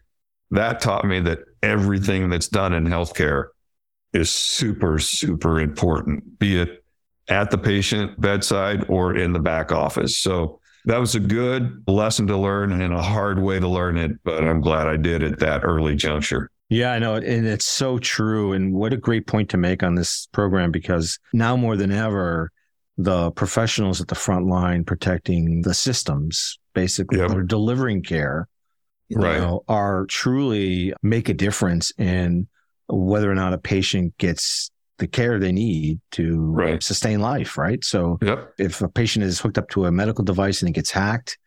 that 0.53 0.81
taught 0.81 1.05
me 1.05 1.21
that 1.21 1.41
everything 1.63 2.31
that's 2.31 2.49
done 2.49 2.73
in 2.73 2.85
healthcare 2.85 3.47
is 4.13 4.31
super, 4.31 4.99
super 4.99 5.61
important, 5.61 6.39
be 6.39 6.61
it 6.61 6.85
at 7.29 7.51
the 7.51 7.59
patient 7.59 8.21
bedside 8.21 8.85
or 8.89 9.15
in 9.17 9.33
the 9.33 9.39
back 9.39 9.71
office. 9.71 10.19
So 10.19 10.61
that 10.87 10.99
was 10.99 11.15
a 11.15 11.21
good 11.21 11.83
lesson 11.87 12.27
to 12.29 12.37
learn 12.37 12.73
and 12.81 12.93
a 12.93 13.03
hard 13.03 13.41
way 13.41 13.61
to 13.61 13.69
learn 13.69 13.97
it, 13.97 14.13
but 14.25 14.43
I'm 14.45 14.61
glad 14.61 14.89
I 14.89 14.97
did 14.97 15.23
at 15.23 15.39
that 15.41 15.63
early 15.63 15.95
juncture. 15.95 16.51
Yeah, 16.71 16.93
I 16.93 16.99
know. 16.99 17.15
And 17.15 17.47
it's 17.47 17.67
so 17.67 17.99
true. 17.99 18.53
And 18.53 18.73
what 18.73 18.93
a 18.93 18.97
great 18.97 19.27
point 19.27 19.49
to 19.51 19.57
make 19.57 19.83
on 19.83 19.95
this 19.95 20.29
program 20.33 20.71
because 20.71 21.19
now 21.33 21.57
more 21.57 21.77
than 21.77 21.93
ever, 21.93 22.51
the 22.97 23.31
professionals 23.33 24.01
at 24.01 24.09
the 24.09 24.15
front 24.15 24.47
line 24.47 24.85
protecting 24.85 25.63
the 25.63 25.75
systems, 25.75 26.59
basically, 26.75 27.19
Yep. 27.19 27.29
that 27.29 27.37
are 27.39 27.43
delivering 27.43 28.03
care, 28.03 28.47
you 29.09 29.19
Right. 29.19 29.39
know, 29.39 29.65
are 29.69 30.05
truly 30.07 30.93
make 31.03 31.29
a 31.29 31.35
difference 31.35 31.93
in 31.99 32.47
whether 32.93 33.31
or 33.31 33.35
not 33.35 33.53
a 33.53 33.59
patient 33.59 34.17
gets 34.19 34.71
the 34.99 35.07
care 35.07 35.39
they 35.39 35.53
need 35.53 36.01
to 36.13 36.39
Right. 36.41 36.83
sustain 36.83 37.21
life, 37.21 37.57
right? 37.57 37.83
So 37.85 38.19
Yep. 38.21 38.55
if 38.59 38.83
a 38.83 38.89
patient 38.89 39.25
is 39.25 39.41
hooked 39.41 39.57
up 39.59 39.69
to 39.71 39.87
a 39.87 39.93
medical 39.93 40.25
device 40.25 40.61
and 40.61 40.69
it 40.69 40.73
gets 40.73 40.91
hacked 40.91 41.39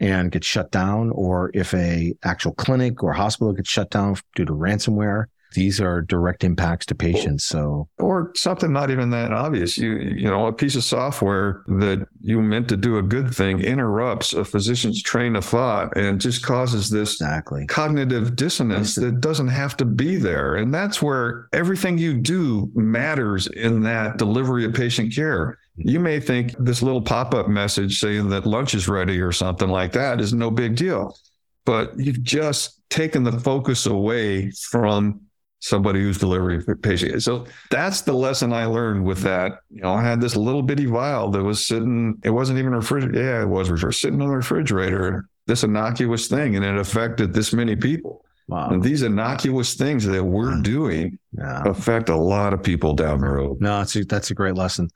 and 0.00 0.30
gets 0.30 0.46
shut 0.46 0.70
down, 0.70 1.10
or 1.10 1.50
if 1.54 1.72
a 1.74 2.14
actual 2.22 2.52
clinic 2.52 3.02
or 3.02 3.12
hospital 3.12 3.52
gets 3.52 3.70
shut 3.70 3.90
down 3.90 4.16
due 4.34 4.44
to 4.44 4.52
ransomware, 4.52 5.26
these 5.54 5.80
are 5.80 6.02
direct 6.02 6.44
impacts 6.44 6.86
to 6.86 6.94
patients. 6.94 7.44
So 7.44 7.88
or 7.98 8.32
something 8.34 8.72
not 8.72 8.90
even 8.90 9.10
that 9.10 9.32
obvious. 9.32 9.78
You 9.78 9.94
you 9.94 10.28
know, 10.28 10.46
a 10.46 10.52
piece 10.52 10.76
of 10.76 10.84
software 10.84 11.62
that 11.66 12.06
you 12.20 12.40
meant 12.40 12.68
to 12.68 12.76
do 12.76 12.98
a 12.98 13.02
good 13.02 13.34
thing 13.34 13.60
interrupts 13.60 14.32
a 14.32 14.44
physician's 14.44 15.02
train 15.02 15.36
of 15.36 15.44
thought 15.44 15.96
and 15.96 16.20
just 16.20 16.44
causes 16.44 16.90
this 16.90 17.14
exactly. 17.14 17.66
cognitive 17.66 18.36
dissonance 18.36 18.94
that 18.96 19.20
doesn't 19.20 19.48
have 19.48 19.76
to 19.78 19.84
be 19.84 20.16
there. 20.16 20.56
And 20.56 20.72
that's 20.72 21.00
where 21.00 21.48
everything 21.52 21.98
you 21.98 22.14
do 22.14 22.70
matters 22.74 23.46
in 23.46 23.82
that 23.82 24.18
delivery 24.18 24.64
of 24.64 24.74
patient 24.74 25.14
care. 25.14 25.58
You 25.76 26.00
may 26.00 26.20
think 26.20 26.54
this 26.58 26.82
little 26.82 27.02
pop-up 27.02 27.48
message 27.48 28.00
saying 28.00 28.28
that 28.30 28.46
lunch 28.46 28.74
is 28.74 28.88
ready 28.88 29.20
or 29.20 29.32
something 29.32 29.68
like 29.68 29.92
that 29.92 30.20
is 30.20 30.32
no 30.34 30.50
big 30.50 30.76
deal. 30.76 31.16
But 31.64 31.98
you've 31.98 32.22
just 32.22 32.80
taken 32.90 33.22
the 33.22 33.38
focus 33.38 33.86
away 33.86 34.50
from 34.50 35.20
somebody 35.60 36.00
who's 36.00 36.18
delivering 36.18 36.62
a 36.68 36.74
patient. 36.74 37.22
So 37.22 37.46
that's 37.70 38.00
the 38.00 38.12
lesson 38.14 38.52
I 38.52 38.64
learned 38.64 39.04
with 39.04 39.18
that. 39.22 39.60
You 39.70 39.82
know, 39.82 39.92
I 39.92 40.02
had 40.02 40.20
this 40.20 40.34
little 40.34 40.62
bitty 40.62 40.86
vial 40.86 41.30
that 41.30 41.42
was 41.42 41.64
sitting, 41.66 42.18
it 42.24 42.30
wasn't 42.30 42.58
even 42.58 42.72
a 42.72 42.78
refrigerator. 42.78 43.22
Yeah, 43.22 43.42
it 43.42 43.48
was 43.48 43.70
refrigerator, 43.70 43.92
sitting 43.92 44.22
on 44.22 44.28
the 44.28 44.36
refrigerator, 44.36 45.26
this 45.46 45.62
innocuous 45.62 46.28
thing, 46.28 46.56
and 46.56 46.64
it 46.64 46.76
affected 46.76 47.32
this 47.34 47.52
many 47.52 47.76
people. 47.76 48.24
Wow. 48.48 48.70
And 48.70 48.82
these 48.82 49.02
innocuous 49.02 49.74
things 49.74 50.04
that 50.06 50.24
we're 50.24 50.60
doing 50.60 51.18
Yeah. 51.32 51.62
affect 51.66 52.08
a 52.08 52.16
lot 52.16 52.52
of 52.52 52.62
people 52.62 52.94
down 52.94 53.20
the 53.20 53.28
road. 53.28 53.60
No, 53.60 53.80
it's 53.82 53.94
a, 53.96 54.04
that's 54.04 54.30
a 54.30 54.34
great 54.34 54.54
lesson. 54.54 54.88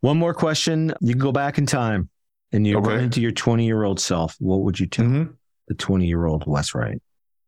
One 0.00 0.18
more 0.18 0.34
question. 0.34 0.92
You 1.00 1.14
can 1.14 1.20
go 1.20 1.32
back 1.32 1.58
in 1.58 1.66
time 1.66 2.10
and 2.52 2.66
you 2.66 2.76
Okay. 2.78 2.88
run 2.90 3.00
into 3.00 3.20
your 3.20 3.32
20 3.32 3.64
year 3.66 3.82
old 3.82 3.98
self. 3.98 4.36
What 4.40 4.60
would 4.60 4.78
you 4.78 4.86
tell 4.86 5.06
Mhm. 5.06 5.30
the 5.68 5.74
20 5.74 6.06
year 6.06 6.26
old 6.26 6.44
Wes 6.46 6.74
Wright? 6.74 7.00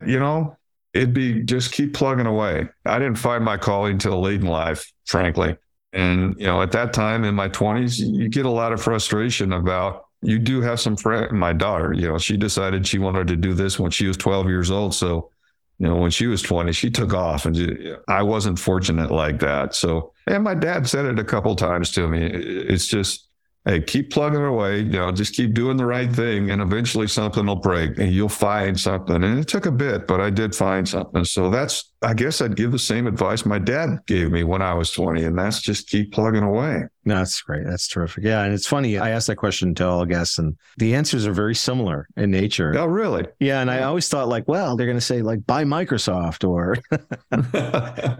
You 0.05 0.18
know, 0.18 0.57
it'd 0.95 1.13
be 1.13 1.43
just 1.43 1.73
keep 1.73 1.93
plugging 1.93 2.27
away. 2.27 2.69
I 2.87 2.99
didn't 2.99 3.19
find 3.19 3.45
my 3.45 3.57
calling 3.57 3.99
till 3.99 4.21
late 4.21 4.41
in 4.41 4.47
life, 4.47 4.91
frankly. 5.07 5.57
And, 5.93 6.35
you 6.39 6.47
know, 6.47 6.63
at 6.63 6.73
that 6.73 6.93
time 6.93 7.25
in 7.25 7.35
my 7.35 7.49
20s, 7.49 7.99
you 7.99 8.29
get 8.29 8.47
a 8.47 8.51
lot 8.51 8.73
of 8.73 8.83
frustration 8.83 9.53
about 9.53 10.07
you 10.23 10.39
do 10.39 10.61
have 10.61 10.81
some 10.81 10.97
friend 10.97 11.31
my 11.33 11.53
daughter, 11.53 11.93
you 11.93 12.09
know, 12.09 12.19
she 12.19 12.37
decided 12.37 12.87
she 12.87 12.99
wanted 12.99 13.27
to 13.29 13.37
do 13.37 13.53
this 13.53 13.79
when 13.79 13.91
she 13.91 14.07
was 14.07 14.17
12 14.17 14.49
years 14.49 14.71
old. 14.71 14.95
So, 14.95 15.31
you 15.79 15.87
know, 15.87 15.97
when 15.97 16.11
she 16.11 16.27
was 16.27 16.41
20, 16.41 16.73
she 16.73 16.91
took 16.91 17.13
off 17.13 17.45
and 17.45 17.55
ju- 17.55 17.99
I 18.09 18.23
wasn't 18.23 18.59
fortunate 18.59 19.11
like 19.11 19.41
that. 19.41 19.75
So, 19.75 20.13
and 20.27 20.43
my 20.43 20.55
dad 20.55 20.89
said 20.89 21.05
it 21.05 21.19
a 21.19 21.25
couple 21.25 21.55
times 21.57 21.91
to 21.93 22.09
me. 22.09 22.25
It's 22.25 22.87
just, 22.87 23.29
hey, 23.66 23.81
keep 23.81 24.11
plugging 24.11 24.42
away, 24.44 24.79
you 24.81 24.90
know, 24.92 25.11
just 25.11 25.35
keep 25.35 25.55
doing 25.55 25.77
the 25.79 25.87
right 25.87 26.12
thing 26.12 26.50
and 26.50 26.61
eventually 26.61 27.07
something 27.07 27.46
will 27.46 27.57
break 27.57 27.96
and 27.98 28.12
you'll 28.12 28.29
find 28.29 28.79
something. 28.79 29.24
And 29.24 29.38
it 29.38 29.48
took 29.48 29.64
a 29.64 29.72
bit, 29.72 30.07
but 30.07 30.20
I 30.20 30.29
did 30.29 30.55
find 30.55 30.87
something. 30.87 31.24
So 31.24 31.48
that's, 31.48 31.90
I 32.03 32.12
guess 32.12 32.42
I'd 32.42 32.57
give 32.57 32.72
the 32.72 32.79
same 32.79 33.07
advice 33.07 33.46
my 33.46 33.59
dad 33.59 34.00
gave 34.07 34.31
me 34.31 34.44
when 34.44 34.61
I 34.61 34.74
was 34.74 34.90
20, 34.90 35.24
and 35.24 35.38
that's 35.38 35.62
just 35.62 35.88
keep 35.88 36.12
plugging 36.12 36.42
away. 36.42 36.83
No, 37.07 37.16
that's 37.16 37.40
great. 37.40 37.64
That's 37.64 37.88
terrific. 37.88 38.24
Yeah. 38.24 38.42
And 38.44 38.53
it's 38.53 38.66
funny. 38.66 38.98
I 38.98 39.11
asked 39.11 39.29
that 39.29 39.37
question 39.37 39.74
to 39.77 39.87
all 39.87 40.05
guests 40.05 40.38
and 40.38 40.57
the 40.77 40.94
answers 40.94 41.27
are 41.27 41.33
very 41.33 41.55
similar 41.55 42.07
in 42.18 42.31
nature. 42.31 42.74
Oh, 42.79 42.85
really? 42.87 43.24
Yeah. 43.40 43.61
And 43.62 43.70
I 43.70 43.83
always 43.85 44.09
thought 44.09 44.29
like, 44.29 44.46
well, 44.46 44.77
they're 44.77 44.87
going 44.87 44.98
to 44.98 45.05
say 45.05 45.22
like 45.22 45.46
buy 45.46 45.64
Microsoft 45.64 46.46
or, 46.46 46.77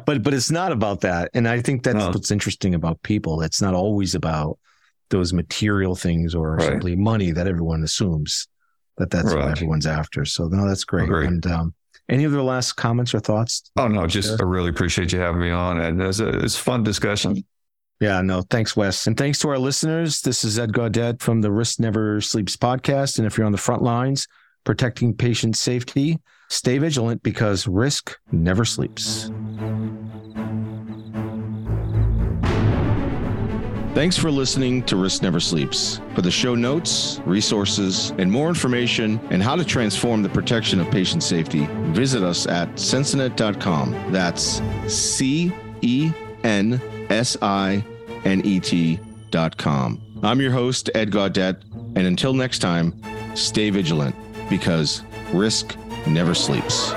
but, 0.07 0.23
but 0.23 0.35
it's 0.35 0.51
not 0.51 0.73
about 0.73 1.01
that. 1.03 1.31
And 1.35 1.47
I 1.49 1.61
think 1.61 1.83
that's 1.83 1.97
No. 1.97 2.09
what's 2.09 2.31
interesting 2.31 2.75
about 2.75 3.03
people. 3.03 3.43
It's 3.43 3.61
not 3.63 3.75
always 3.75 4.15
about 4.15 4.59
those 5.15 5.33
material 5.33 5.95
things 5.95 6.35
or 6.35 6.57
Right. 6.57 6.67
simply 6.69 6.97
money 6.97 7.31
that 7.33 7.47
everyone 7.47 7.83
assumes 7.85 8.49
that 8.99 9.11
that's 9.11 9.33
what 9.33 9.49
everyone's 9.49 9.87
after. 9.87 10.25
So 10.25 10.47
no, 10.49 10.67
that's 10.69 10.85
great. 10.85 11.05
Agreed. 11.05 11.29
And, 11.29 11.47
um, 11.47 11.75
any 12.09 12.27
other 12.27 12.43
last 12.43 12.73
comments 12.75 13.15
or 13.15 13.21
thoughts? 13.21 13.71
oh, 13.79 13.89
no, 13.89 14.07
just 14.07 14.41
I 14.41 14.45
really 14.45 14.69
appreciate 14.69 15.13
you 15.13 15.21
having 15.21 15.41
me 15.41 15.51
on. 15.51 15.81
And 15.81 16.03
it's 16.03 16.21
a, 16.21 16.29
it's 16.29 16.57
fun 16.57 16.83
discussion. 16.83 17.43
Yeah, 18.01 18.21
no, 18.21 18.43
thanks, 18.51 18.77
Wes. 18.77 19.07
And 19.07 19.17
thanks 19.17 19.39
to 19.39 19.49
our 19.49 19.59
listeners. 19.59 20.21
This 20.21 20.45
is 20.45 20.59
Ed 20.59 20.73
Gaudet 20.75 21.23
from 21.23 21.41
the 21.41 21.51
Risk 21.51 21.81
Never 21.81 22.21
Sleeps 22.21 22.57
podcast. 22.57 23.19
And 23.19 23.27
if 23.27 23.39
you're 23.39 23.47
on 23.47 23.53
the 23.53 23.59
front 23.59 23.83
lines 23.83 24.27
protecting 24.65 25.15
patient 25.15 25.57
safety, 25.57 26.19
stay 26.51 26.77
vigilant 26.79 27.23
because 27.23 27.67
risk 27.67 28.19
never 28.33 28.65
sleeps. 28.65 29.31
Thanks 33.95 34.19
for 34.19 34.29
listening 34.29 34.83
to 34.87 34.97
Risk 34.97 35.23
Never 35.23 35.39
Sleeps. 35.39 36.01
For 36.17 36.23
the 36.23 36.31
show 36.31 36.57
notes, 36.57 37.21
resources, 37.25 38.11
and 38.19 38.31
more 38.31 38.49
information 38.49 39.21
and 39.31 39.41
how 39.41 39.55
to 39.55 39.65
transform 39.65 40.21
the 40.21 40.29
protection 40.29 40.81
of 40.81 40.91
patient 40.91 41.23
safety, 41.23 41.69
visit 41.93 42.25
us 42.25 42.49
at 42.49 42.69
censinet.com. 42.73 43.93
That's 44.11 44.61
C 44.93 45.53
E 45.81 46.11
N 46.43 46.81
S 47.09 47.37
I 47.41 47.85
N 48.25 48.41
E 48.45 48.59
T.com. 48.59 50.03
I'm 50.25 50.41
your 50.41 50.51
host, 50.51 50.91
Ed 50.93 51.13
Gaudet, 51.13 51.63
and 51.95 51.99
until 51.99 52.35
next 52.35 52.59
time, 52.59 53.01
stay 53.37 53.71
vigilant 53.71 54.17
because 54.51 55.03
risk 55.33 55.77
never 56.09 56.35
sleeps. 56.35 56.93